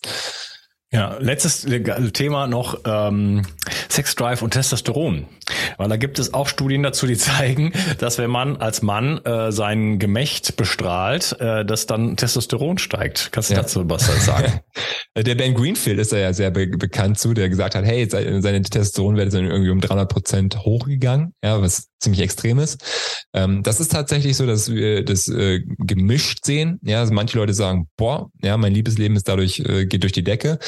Ja, 0.90 1.18
letztes 1.18 1.66
Thema 2.14 2.46
noch 2.46 2.80
ähm, 2.86 3.44
Sex 3.90 4.14
Drive 4.14 4.40
und 4.40 4.52
Testosteron. 4.52 5.26
Weil 5.76 5.88
da 5.90 5.96
gibt 5.96 6.18
es 6.18 6.32
auch 6.32 6.48
Studien 6.48 6.82
dazu, 6.82 7.06
die 7.06 7.16
zeigen, 7.18 7.72
dass 7.98 8.16
wenn 8.16 8.30
man 8.30 8.56
als 8.56 8.80
Mann 8.80 9.18
äh, 9.24 9.52
sein 9.52 9.98
Gemächt 9.98 10.56
bestrahlt, 10.56 11.38
äh, 11.40 11.66
dass 11.66 11.84
dann 11.84 12.16
Testosteron 12.16 12.78
steigt. 12.78 13.32
Kannst 13.32 13.50
du 13.50 13.54
ja. 13.54 13.60
dazu 13.60 13.84
was 13.88 14.24
sagen? 14.24 14.60
der 15.16 15.34
Ben 15.34 15.54
Greenfield 15.54 15.98
ist 15.98 16.12
da 16.12 16.18
ja 16.18 16.32
sehr 16.32 16.50
be 16.50 16.66
bekannt 16.66 17.18
zu, 17.18 17.34
der 17.34 17.48
gesagt 17.48 17.74
hat, 17.74 17.84
hey, 17.84 18.08
seine 18.08 18.62
Testosteronwerte 18.62 19.30
sind 19.30 19.46
irgendwie 19.46 19.70
um 19.70 19.80
300 19.80 20.08
Prozent 20.08 20.58
hochgegangen, 20.64 21.34
ja, 21.42 21.60
was 21.60 21.88
ziemlich 22.00 22.22
extrem 22.22 22.58
ist. 22.58 22.82
Ähm, 23.32 23.62
das 23.62 23.80
ist 23.80 23.90
tatsächlich 23.92 24.36
so, 24.36 24.46
dass 24.46 24.72
wir 24.72 25.04
das 25.04 25.28
äh, 25.28 25.60
gemischt 25.78 26.44
sehen. 26.44 26.78
Ja, 26.82 27.00
also 27.00 27.12
manche 27.12 27.36
Leute 27.36 27.54
sagen, 27.54 27.88
boah, 27.96 28.30
ja, 28.42 28.56
mein 28.56 28.74
Liebesleben 28.74 29.16
ist 29.16 29.28
dadurch 29.28 29.60
äh, 29.60 29.86
geht 29.86 30.02
durch 30.02 30.12
die 30.12 30.24
Decke. 30.24 30.58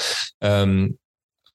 Ähm, 0.40 0.98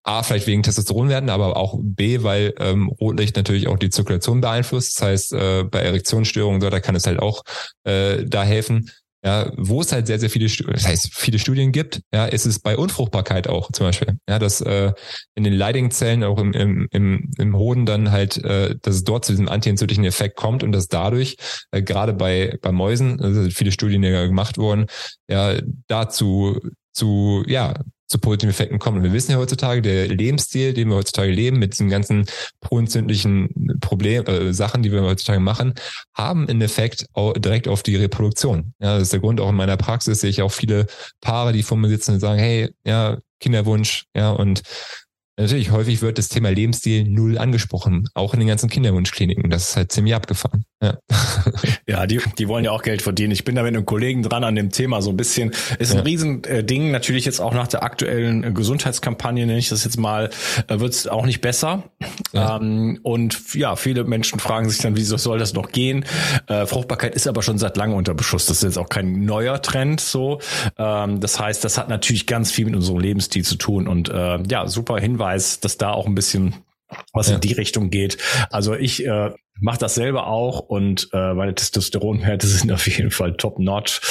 A, 0.08 0.22
vielleicht 0.22 0.46
wegen 0.46 0.62
Testosteronwerten, 0.62 1.32
aber 1.32 1.58
auch 1.58 1.80
B, 1.82 2.22
weil 2.22 2.54
ähm, 2.60 2.90
Rotlicht 2.90 3.36
natürlich 3.36 3.68
auch 3.68 3.80
die 3.80 3.90
Zirkulation 3.90 4.40
beeinflusst. 4.40 5.00
Das 5.00 5.08
heißt, 5.08 5.34
äh, 5.34 5.64
bei 5.64 5.80
Erektionsstörungen 5.80 6.62
so, 6.62 6.70
da 6.70 6.80
kann 6.80 6.96
es 6.96 7.08
halt 7.08 7.20
auch 7.20 7.42
äh, 7.86 8.24
da 8.24 8.44
helfen. 8.44 8.92
Ja, 9.26 9.52
wo 9.58 9.82
es 9.82 9.92
halt 9.92 10.06
sehr, 10.06 10.20
sehr 10.20 10.30
viele, 10.30 10.48
das 10.72 10.86
heißt, 10.86 11.10
viele 11.16 11.40
Studien 11.40 11.72
gibt, 11.72 12.02
ja, 12.14 12.26
ist 12.26 12.46
es 12.46 12.60
bei 12.60 12.78
Unfruchtbarkeit 12.78 13.48
auch 13.48 13.72
zum 13.72 13.88
Beispiel. 13.88 14.20
Ja, 14.30 14.38
dass 14.38 14.62
äh, 14.62 14.94
in 15.34 15.44
den 15.44 15.54
Leidingzellen, 15.54 16.24
auch 16.24 16.38
im, 16.38 16.54
im, 16.54 16.88
im, 16.92 17.32
im 17.36 17.58
Hoden 17.58 17.88
dann 17.88 18.12
halt, 18.12 18.38
äh, 18.44 18.76
dass 18.84 18.96
es 18.98 19.04
dort 19.04 19.26
zu 19.26 19.32
diesem 19.32 19.50
antientzündlichen 19.50 20.06
Effekt 20.06 20.36
kommt 20.36 20.62
und 20.62 20.74
dass 20.74 20.90
dadurch, 20.90 21.38
äh, 21.72 21.82
gerade 21.82 22.14
bei, 22.14 22.60
bei 22.62 22.72
Mäusen, 22.72 23.20
also 23.20 23.50
viele 23.50 23.72
Studien 23.72 24.04
ja 24.04 24.28
gemacht 24.28 24.60
wurden, 24.60 24.86
ja, 25.28 25.56
dazu 25.88 26.60
zu, 26.94 27.44
ja, 27.48 27.74
zu 28.08 28.20
positiven 28.20 28.52
Effekten 28.52 28.80
kommen. 28.80 28.98
Und 28.98 29.04
wir 29.04 29.14
wissen 29.14 29.32
ja 29.32 29.38
heutzutage, 29.38 29.82
der 29.82 30.08
Lebensstil, 30.08 30.74
den 30.74 30.90
wir 30.90 30.96
heutzutage 30.96 31.32
leben, 31.32 31.60
mit 31.60 31.74
diesen 31.74 31.90
ganzen 31.90 32.26
proentzündlichen 32.62 33.78
Problem, 33.82 34.26
äh, 34.26 34.54
Sachen, 34.54 34.84
die 34.84 34.92
wir 34.92 35.02
heutzutage 35.02 35.40
machen, 35.40 35.74
haben 36.14 36.48
einen 36.48 36.62
Effekt 36.62 37.06
auch 37.14 37.34
direkt 37.34 37.68
auf 37.68 37.84
die 37.84 37.96
Reproduktion. 37.96 38.74
Ja, 38.80 38.96
das 38.96 39.04
ist 39.04 39.14
der 39.14 39.20
Grund, 39.20 39.40
auch 39.42 39.50
in 39.50 39.56
meiner 39.56 39.78
Praxis 39.78 40.22
sehe 40.22 40.30
ich 40.30 40.42
auch 40.42 40.52
viele 40.52 40.86
Paare, 41.22 41.54
die 41.54 41.64
vor 41.64 41.78
mir 41.78 41.90
sitzen 41.90 42.16
und 42.16 42.20
sagen, 42.20 42.40
hey, 42.40 42.70
ja, 42.86 43.18
Kinderwunsch, 43.40 44.06
ja, 44.16 44.32
und 44.32 44.62
Natürlich, 45.38 45.72
häufig 45.72 46.02
wird 46.02 46.18
das 46.18 46.30
Thema 46.30 46.50
Lebensstil 46.50 47.04
null 47.04 47.38
angesprochen, 47.38 48.08
auch 48.14 48.34
in 48.34 48.40
den 48.40 48.48
ganzen 48.48 48.70
Kinderwunschkliniken. 48.70 49.50
Das 49.50 49.70
ist 49.70 49.76
halt 49.76 49.92
ziemlich 49.92 50.16
abgefahren. 50.16 50.64
Ja, 50.82 50.98
ja 51.88 52.08
die, 52.08 52.22
die 52.38 52.48
wollen 52.48 52.64
ja 52.64 52.72
auch 52.72 52.84
Geld 52.84 53.02
verdienen. 53.02 53.32
Ich 53.32 53.44
bin 53.44 53.56
da 53.56 53.64
mit 53.64 53.76
einem 53.76 53.86
Kollegen 53.86 54.24
dran 54.24 54.46
an 54.46 54.56
dem 54.56 54.70
Thema 54.70 55.02
so 55.02 55.10
ein 55.10 55.18
bisschen. 55.18 55.52
Ist 55.78 55.92
ein 55.92 55.98
ja. 55.98 56.04
Riesending. 56.04 56.90
Natürlich 56.92 57.26
jetzt 57.26 57.42
auch 57.42 57.54
nach 57.54 57.68
der 57.68 57.84
aktuellen 57.84 58.54
Gesundheitskampagne, 58.54 59.46
nenne 59.46 59.60
ich 59.60 59.68
das 59.68 59.84
jetzt 59.84 59.98
mal, 59.98 60.30
äh, 60.68 60.80
wird 60.80 60.94
es 60.94 61.06
auch 61.06 61.26
nicht 61.26 61.42
besser. 61.42 61.84
Ja. 62.32 62.56
Ähm, 62.56 63.00
und 63.04 63.56
ja, 63.56 63.76
viele 63.76 64.06
Menschen 64.06 64.40
fragen 64.40 64.70
sich 64.70 64.80
dann, 64.80 64.96
wieso 64.96 65.18
soll 65.18 65.38
das 65.38 65.54
noch 65.54 65.74
gehen? 65.74 66.06
Äh, 66.48 66.66
Fruchtbarkeit 66.66 67.14
ist 67.14 67.28
aber 67.28 67.42
schon 67.42 67.58
seit 67.58 67.76
langem 67.76 67.98
unter 67.98 68.14
Beschuss. 68.14 68.46
Das 68.46 68.58
ist 68.58 68.64
jetzt 68.64 68.78
auch 68.78 68.90
kein 68.90 69.26
neuer 69.26 69.62
Trend 69.62 70.00
so. 70.00 70.40
Ähm, 70.78 71.20
das 71.20 71.42
heißt, 71.42 71.62
das 71.66 71.78
hat 71.78 71.90
natürlich 71.90 72.26
ganz 72.26 72.52
viel 72.52 72.64
mit 72.66 72.76
unserem 72.76 73.00
Lebensstil 73.00 73.44
zu 73.44 73.56
tun. 73.56 73.90
Und 73.90 74.08
äh, 74.08 74.42
ja, 74.50 74.68
super 74.70 74.98
Hinweis 74.98 75.25
Hinweis, 75.26 75.60
dass 75.60 75.78
da 75.78 75.92
auch 75.92 76.06
ein 76.06 76.16
bisschen 76.16 76.56
was 77.14 77.30
ja. 77.30 77.36
in 77.36 77.42
die 77.42 77.54
Richtung 77.54 77.90
geht. 77.90 78.18
Also 78.52 78.76
ich 78.76 79.06
äh, 79.06 79.32
mache 79.60 79.80
das 79.80 79.96
selber 79.96 80.28
auch 80.28 80.60
und 80.60 81.10
äh, 81.14 81.34
meine 81.34 81.56
Testosteronwerte 81.56 82.46
sind 82.48 82.72
auf 82.72 82.88
jeden 82.88 83.10
Fall 83.10 83.36
top 83.38 83.58
notch. 83.58 84.02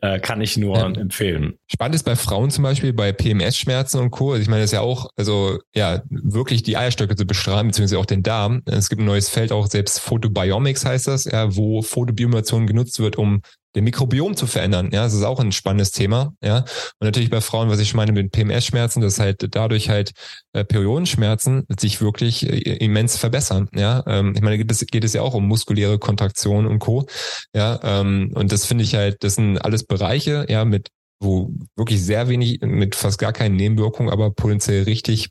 Äh, 0.00 0.20
kann 0.20 0.40
ich 0.40 0.56
nur 0.56 0.76
ja. 0.76 0.86
empfehlen. 0.86 1.54
Spannend 1.66 1.96
ist 1.96 2.04
bei 2.04 2.14
Frauen 2.14 2.50
zum 2.50 2.62
Beispiel 2.62 2.92
bei 2.92 3.12
PMS-Schmerzen 3.12 3.98
und 3.98 4.10
Co. 4.10 4.30
Also 4.30 4.42
ich 4.42 4.48
meine, 4.48 4.62
das 4.62 4.70
ist 4.70 4.74
ja 4.74 4.80
auch, 4.80 5.10
also 5.16 5.58
ja, 5.74 6.02
wirklich 6.08 6.62
die 6.62 6.76
Eierstöcke 6.76 7.16
zu 7.16 7.26
bestrahlen, 7.26 7.66
beziehungsweise 7.66 7.98
auch 7.98 8.06
den 8.06 8.22
Darm. 8.22 8.62
Es 8.66 8.88
gibt 8.88 9.02
ein 9.02 9.06
neues 9.06 9.28
Feld, 9.28 9.50
auch 9.50 9.66
selbst 9.66 9.98
Photobiomics 9.98 10.84
heißt 10.84 11.08
das, 11.08 11.24
ja, 11.24 11.56
wo 11.56 11.82
Photobiomation 11.82 12.68
genutzt 12.68 13.00
wird, 13.00 13.16
um 13.16 13.42
den 13.74 13.84
Mikrobiom 13.84 14.36
zu 14.36 14.46
verändern. 14.46 14.90
Ja, 14.92 15.04
das 15.04 15.14
ist 15.14 15.22
auch 15.22 15.40
ein 15.40 15.52
spannendes 15.52 15.92
Thema. 15.92 16.32
Ja, 16.42 16.58
und 16.58 16.66
natürlich 17.00 17.30
bei 17.30 17.40
Frauen, 17.40 17.68
was 17.68 17.80
ich 17.80 17.94
meine 17.94 18.12
mit 18.12 18.32
PMS-Schmerzen, 18.32 19.00
dass 19.00 19.18
halt 19.18 19.46
dadurch 19.54 19.88
halt 19.88 20.12
äh, 20.52 20.64
Periodenschmerzen 20.64 21.64
sich 21.78 22.00
wirklich 22.00 22.48
äh, 22.48 22.76
immens 22.76 23.16
verbessern. 23.16 23.68
Ja, 23.74 24.02
ähm, 24.06 24.34
ich 24.34 24.42
meine, 24.42 24.58
geht 24.58 24.70
es, 24.70 24.84
geht 24.86 25.04
es 25.04 25.12
ja 25.12 25.22
auch 25.22 25.34
um 25.34 25.46
muskuläre 25.46 25.98
Kontraktion 25.98 26.66
und 26.66 26.78
Co. 26.80 27.06
Ja, 27.54 27.80
ähm, 27.82 28.32
und 28.34 28.52
das 28.52 28.66
finde 28.66 28.84
ich 28.84 28.94
halt, 28.94 29.22
das 29.22 29.34
sind 29.34 29.58
alles 29.58 29.84
Bereiche, 29.84 30.46
ja, 30.48 30.64
mit 30.64 30.88
wo 31.22 31.52
wirklich 31.76 32.02
sehr 32.02 32.28
wenig, 32.28 32.60
mit 32.62 32.94
fast 32.94 33.18
gar 33.18 33.32
keinen 33.32 33.56
Nebenwirkungen, 33.56 34.10
aber 34.10 34.30
potenziell 34.30 34.84
richtig 34.84 35.28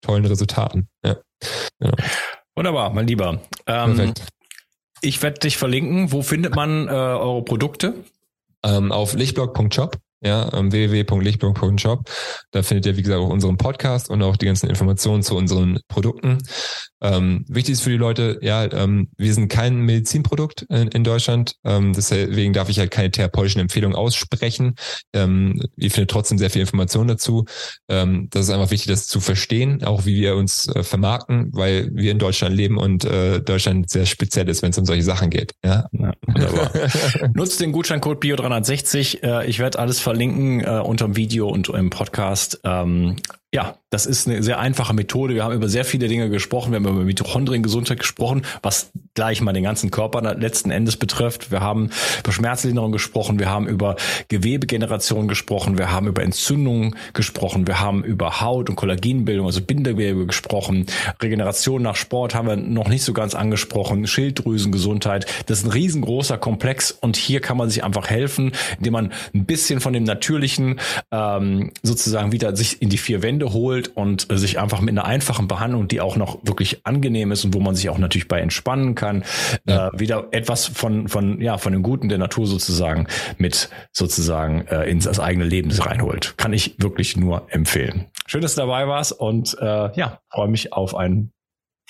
tollen 0.00 0.24
Resultaten. 0.24 0.88
Ja. 1.04 1.16
Genau. 1.80 1.96
Wunderbar, 2.54 2.92
mein 2.92 3.06
Lieber. 3.06 3.40
Ähm, 3.66 3.96
Perfekt. 3.96 4.28
Ich 5.02 5.22
werde 5.22 5.40
dich 5.40 5.56
verlinken. 5.56 6.12
Wo 6.12 6.22
findet 6.22 6.54
man 6.54 6.88
äh, 6.88 6.90
eure 6.90 7.42
Produkte? 7.42 7.94
Ähm, 8.64 8.92
auf 8.92 9.14
lichtblog.shop 9.14 9.98
ja, 10.22 10.52
ähm, 10.52 10.72
www.lichtblog.shop. 10.72 12.10
Da 12.50 12.62
findet 12.62 12.86
ihr, 12.86 12.96
wie 12.96 13.02
gesagt, 13.02 13.20
auch 13.20 13.28
unseren 13.28 13.56
Podcast 13.56 14.10
und 14.10 14.22
auch 14.22 14.36
die 14.36 14.46
ganzen 14.46 14.68
Informationen 14.68 15.22
zu 15.22 15.36
unseren 15.36 15.80
Produkten. 15.88 16.38
Ähm, 17.02 17.44
wichtig 17.48 17.72
ist 17.72 17.82
für 17.82 17.90
die 17.90 17.96
Leute, 17.96 18.38
ja, 18.42 18.70
ähm, 18.72 19.08
wir 19.16 19.34
sind 19.34 19.48
kein 19.48 19.80
Medizinprodukt 19.80 20.62
in, 20.68 20.88
in 20.88 21.02
Deutschland, 21.02 21.56
ähm, 21.64 21.92
deswegen 21.92 22.52
darf 22.52 22.68
ich 22.68 22.78
halt 22.78 22.92
keine 22.92 23.10
therapeutischen 23.10 23.60
Empfehlungen 23.60 23.96
aussprechen. 23.96 24.76
Ähm, 25.12 25.60
ihr 25.76 25.90
findet 25.90 26.10
trotzdem 26.10 26.38
sehr 26.38 26.50
viel 26.50 26.60
Information 26.60 27.08
dazu. 27.08 27.44
Ähm, 27.88 28.28
das 28.30 28.44
ist 28.44 28.50
einfach 28.50 28.70
wichtig, 28.70 28.88
das 28.88 29.08
zu 29.08 29.20
verstehen, 29.20 29.82
auch 29.82 30.06
wie 30.06 30.14
wir 30.14 30.36
uns 30.36 30.68
äh, 30.68 30.84
vermarkten, 30.84 31.50
weil 31.52 31.90
wir 31.92 32.12
in 32.12 32.20
Deutschland 32.20 32.54
leben 32.54 32.78
und 32.78 33.04
äh, 33.04 33.40
Deutschland 33.40 33.90
sehr 33.90 34.06
speziell 34.06 34.48
ist, 34.48 34.62
wenn 34.62 34.70
es 34.70 34.78
um 34.78 34.84
solche 34.84 35.02
Sachen 35.02 35.28
geht. 35.30 35.54
Ja, 35.64 35.86
ja 35.92 36.12
Nutzt 37.34 37.60
den 37.60 37.72
Gutscheincode 37.72 38.22
Bio360. 38.22 39.22
Äh, 39.22 39.48
ich 39.48 39.58
werde 39.58 39.80
alles 39.80 39.98
verlinken 40.12 40.60
äh, 40.60 40.78
unter 40.84 41.06
dem 41.06 41.16
Video 41.16 41.48
und 41.48 41.70
im 41.70 41.88
Podcast. 41.88 42.60
Ähm, 42.64 43.16
ja, 43.54 43.76
das 43.90 44.06
ist 44.06 44.26
eine 44.26 44.42
sehr 44.42 44.58
einfache 44.58 44.94
Methode. 44.94 45.34
Wir 45.34 45.44
haben 45.44 45.52
über 45.52 45.68
sehr 45.68 45.84
viele 45.84 46.08
Dinge 46.08 46.30
gesprochen. 46.30 46.72
Wir 46.72 46.76
haben 46.76 46.86
über 46.86 47.04
Mitochondriengesundheit 47.04 47.98
gesprochen, 47.98 48.46
was 48.62 48.90
gleich 49.12 49.42
mal 49.42 49.52
den 49.52 49.64
ganzen 49.64 49.90
Körper 49.90 50.22
letzten 50.36 50.70
Endes 50.70 50.96
betrifft. 50.96 51.50
Wir 51.50 51.60
haben 51.60 51.90
über 52.20 52.32
Schmerzlinderung 52.32 52.92
gesprochen. 52.92 53.38
Wir 53.38 53.50
haben 53.50 53.68
über 53.68 53.96
Gewebegeneration 54.28 55.28
gesprochen. 55.28 55.76
Wir 55.76 55.92
haben 55.92 56.06
über 56.06 56.22
Entzündungen 56.22 56.96
gesprochen. 57.12 57.66
Wir 57.66 57.78
haben 57.78 58.02
über 58.02 58.40
Haut- 58.40 58.70
und 58.70 58.76
Kollagenbildung, 58.76 59.44
also 59.44 59.60
Bindegewebe 59.60 60.24
gesprochen. 60.24 60.86
Regeneration 61.20 61.82
nach 61.82 61.96
Sport 61.96 62.34
haben 62.34 62.48
wir 62.48 62.56
noch 62.56 62.88
nicht 62.88 63.04
so 63.04 63.12
ganz 63.12 63.34
angesprochen. 63.34 64.06
Schilddrüsengesundheit. 64.06 65.26
Das 65.44 65.58
ist 65.58 65.66
ein 65.66 65.72
riesengroßer 65.72 66.38
Komplex 66.38 66.90
und 66.90 67.16
hier 67.16 67.40
kann 67.42 67.58
man 67.58 67.68
sich 67.68 67.84
einfach 67.84 68.08
helfen, 68.08 68.52
indem 68.78 68.94
man 68.94 69.12
ein 69.34 69.44
bisschen 69.44 69.80
von 69.80 69.92
dem 69.92 70.04
Natürlichen 70.04 70.80
ähm, 71.10 71.72
sozusagen 71.82 72.32
wieder 72.32 72.56
sich 72.56 72.80
in 72.80 72.88
die 72.88 72.96
vier 72.96 73.22
Wände 73.22 73.41
holt 73.50 73.72
holt 73.72 73.96
und 73.96 74.30
äh, 74.30 74.36
sich 74.36 74.58
einfach 74.58 74.80
mit 74.80 74.90
einer 74.90 75.04
einfachen 75.04 75.48
Behandlung, 75.48 75.88
die 75.88 76.00
auch 76.00 76.16
noch 76.16 76.38
wirklich 76.42 76.86
angenehm 76.86 77.32
ist 77.32 77.44
und 77.44 77.54
wo 77.54 77.60
man 77.60 77.74
sich 77.74 77.88
auch 77.88 77.98
natürlich 77.98 78.28
bei 78.28 78.40
entspannen 78.40 78.94
kann, 78.94 79.24
ja. 79.66 79.88
äh, 79.88 79.98
wieder 79.98 80.28
etwas 80.32 80.66
von, 80.66 81.08
von, 81.08 81.40
ja, 81.40 81.58
von 81.58 81.72
dem 81.72 81.82
Guten 81.82 82.08
der 82.08 82.18
Natur 82.18 82.46
sozusagen 82.46 83.06
mit 83.38 83.70
sozusagen 83.92 84.66
äh, 84.66 84.84
ins 84.90 85.04
das 85.04 85.20
eigene 85.20 85.44
Leben 85.44 85.70
reinholt. 85.70 86.34
Kann 86.36 86.52
ich 86.52 86.74
wirklich 86.78 87.16
nur 87.16 87.46
empfehlen. 87.48 88.06
Schön, 88.26 88.42
dass 88.42 88.54
du 88.54 88.62
dabei 88.62 88.86
warst 88.88 89.12
und 89.12 89.56
äh, 89.60 89.64
ja, 89.94 90.20
freue 90.30 90.48
mich 90.48 90.72
auf 90.72 90.94
ein 90.94 91.32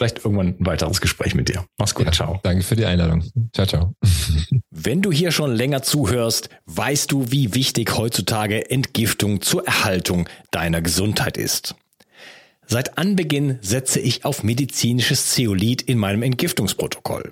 vielleicht 0.03 0.25
irgendwann 0.25 0.57
ein 0.59 0.67
weiteres 0.67 1.01
Gespräch 1.01 1.37
mit 1.37 1.49
dir. 1.49 1.65
Mach's 1.79 1.95
gut, 1.95 2.07
ja, 2.07 2.13
ciao. 2.13 2.41
Danke 2.43 2.65
für 2.65 2.75
die 2.75 2.85
Einladung. 2.85 3.23
Ciao, 3.53 3.67
ciao. 3.67 3.95
Wenn 4.71 5.01
du 5.01 5.13
hier 5.13 5.31
schon 5.31 5.55
länger 5.55 5.83
zuhörst, 5.83 6.49
weißt 6.67 7.13
du, 7.13 7.31
wie 7.31 7.55
wichtig 7.55 7.97
heutzutage 7.97 8.69
Entgiftung 8.69 9.43
zur 9.43 9.65
Erhaltung 9.65 10.29
deiner 10.51 10.83
Gesundheit 10.83 11.37
ist. 11.37 11.77
Seit 12.67 12.99
Anbeginn 12.99 13.59
setze 13.61 14.01
ich 14.01 14.25
auf 14.25 14.43
medizinisches 14.43 15.31
Zeolit 15.31 15.83
in 15.83 15.99
meinem 15.99 16.23
Entgiftungsprotokoll. 16.23 17.31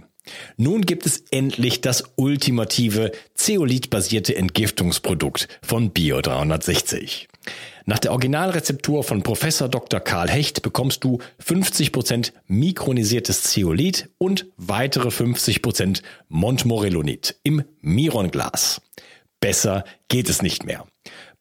Nun 0.56 0.82
gibt 0.82 1.06
es 1.06 1.24
endlich 1.32 1.80
das 1.80 2.04
ultimative 2.14 3.10
Zeolit-basierte 3.34 4.36
Entgiftungsprodukt 4.36 5.48
von 5.62 5.90
Bio 5.90 6.20
360. 6.20 7.29
Nach 7.86 7.98
der 7.98 8.12
Originalrezeptur 8.12 9.04
von 9.04 9.22
Professor 9.22 9.68
Dr. 9.68 10.00
Karl 10.00 10.28
Hecht 10.28 10.62
bekommst 10.62 11.04
du 11.04 11.18
50% 11.44 12.32
mikronisiertes 12.46 13.42
Zeolit 13.44 14.10
und 14.18 14.46
weitere 14.56 15.08
50% 15.08 16.02
Montmorillonit 16.28 17.36
im 17.42 17.64
Mironglas. 17.80 18.80
Besser 19.40 19.84
geht 20.08 20.28
es 20.28 20.42
nicht 20.42 20.64
mehr. 20.64 20.86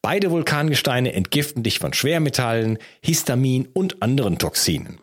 Beide 0.01 0.31
Vulkangesteine 0.31 1.11
entgiften 1.11 1.63
dich 1.63 1.79
von 1.79 1.93
Schwermetallen, 1.93 2.77
Histamin 3.03 3.67
und 3.73 4.01
anderen 4.01 4.37
Toxinen. 4.37 4.99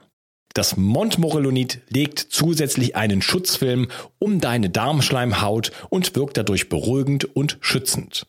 Das 0.55 0.79
Montmorillonit 0.79 1.83
legt 1.91 2.19
zusätzlich 2.19 2.97
einen 2.97 3.21
Schutzfilm 3.21 3.89
um 4.19 4.41
deine 4.41 4.71
Darmschleimhaut 4.71 5.71
und 5.91 6.17
wirkt 6.17 6.39
dadurch 6.39 6.71
beruhigend 6.71 7.37
und 7.37 7.59
schützend. 7.61 8.27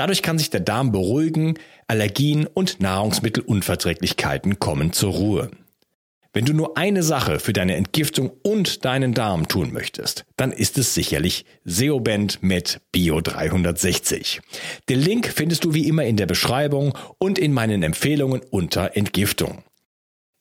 Dadurch 0.00 0.22
kann 0.22 0.38
sich 0.38 0.48
der 0.48 0.60
Darm 0.60 0.92
beruhigen, 0.92 1.58
Allergien 1.86 2.46
und 2.46 2.80
Nahrungsmittelunverträglichkeiten 2.80 4.58
kommen 4.58 4.94
zur 4.94 5.12
Ruhe. 5.12 5.50
Wenn 6.32 6.46
du 6.46 6.54
nur 6.54 6.78
eine 6.78 7.02
Sache 7.02 7.38
für 7.38 7.52
deine 7.52 7.76
Entgiftung 7.76 8.30
und 8.42 8.86
deinen 8.86 9.12
Darm 9.12 9.46
tun 9.46 9.74
möchtest, 9.74 10.24
dann 10.38 10.52
ist 10.52 10.78
es 10.78 10.94
sicherlich 10.94 11.44
Seoband 11.66 12.42
mit 12.42 12.80
Bio 12.92 13.20
360. 13.20 14.40
Den 14.88 15.00
Link 15.00 15.26
findest 15.26 15.64
du 15.64 15.74
wie 15.74 15.86
immer 15.86 16.06
in 16.06 16.16
der 16.16 16.24
Beschreibung 16.24 16.96
und 17.18 17.38
in 17.38 17.52
meinen 17.52 17.82
Empfehlungen 17.82 18.40
unter 18.48 18.96
Entgiftung. 18.96 19.64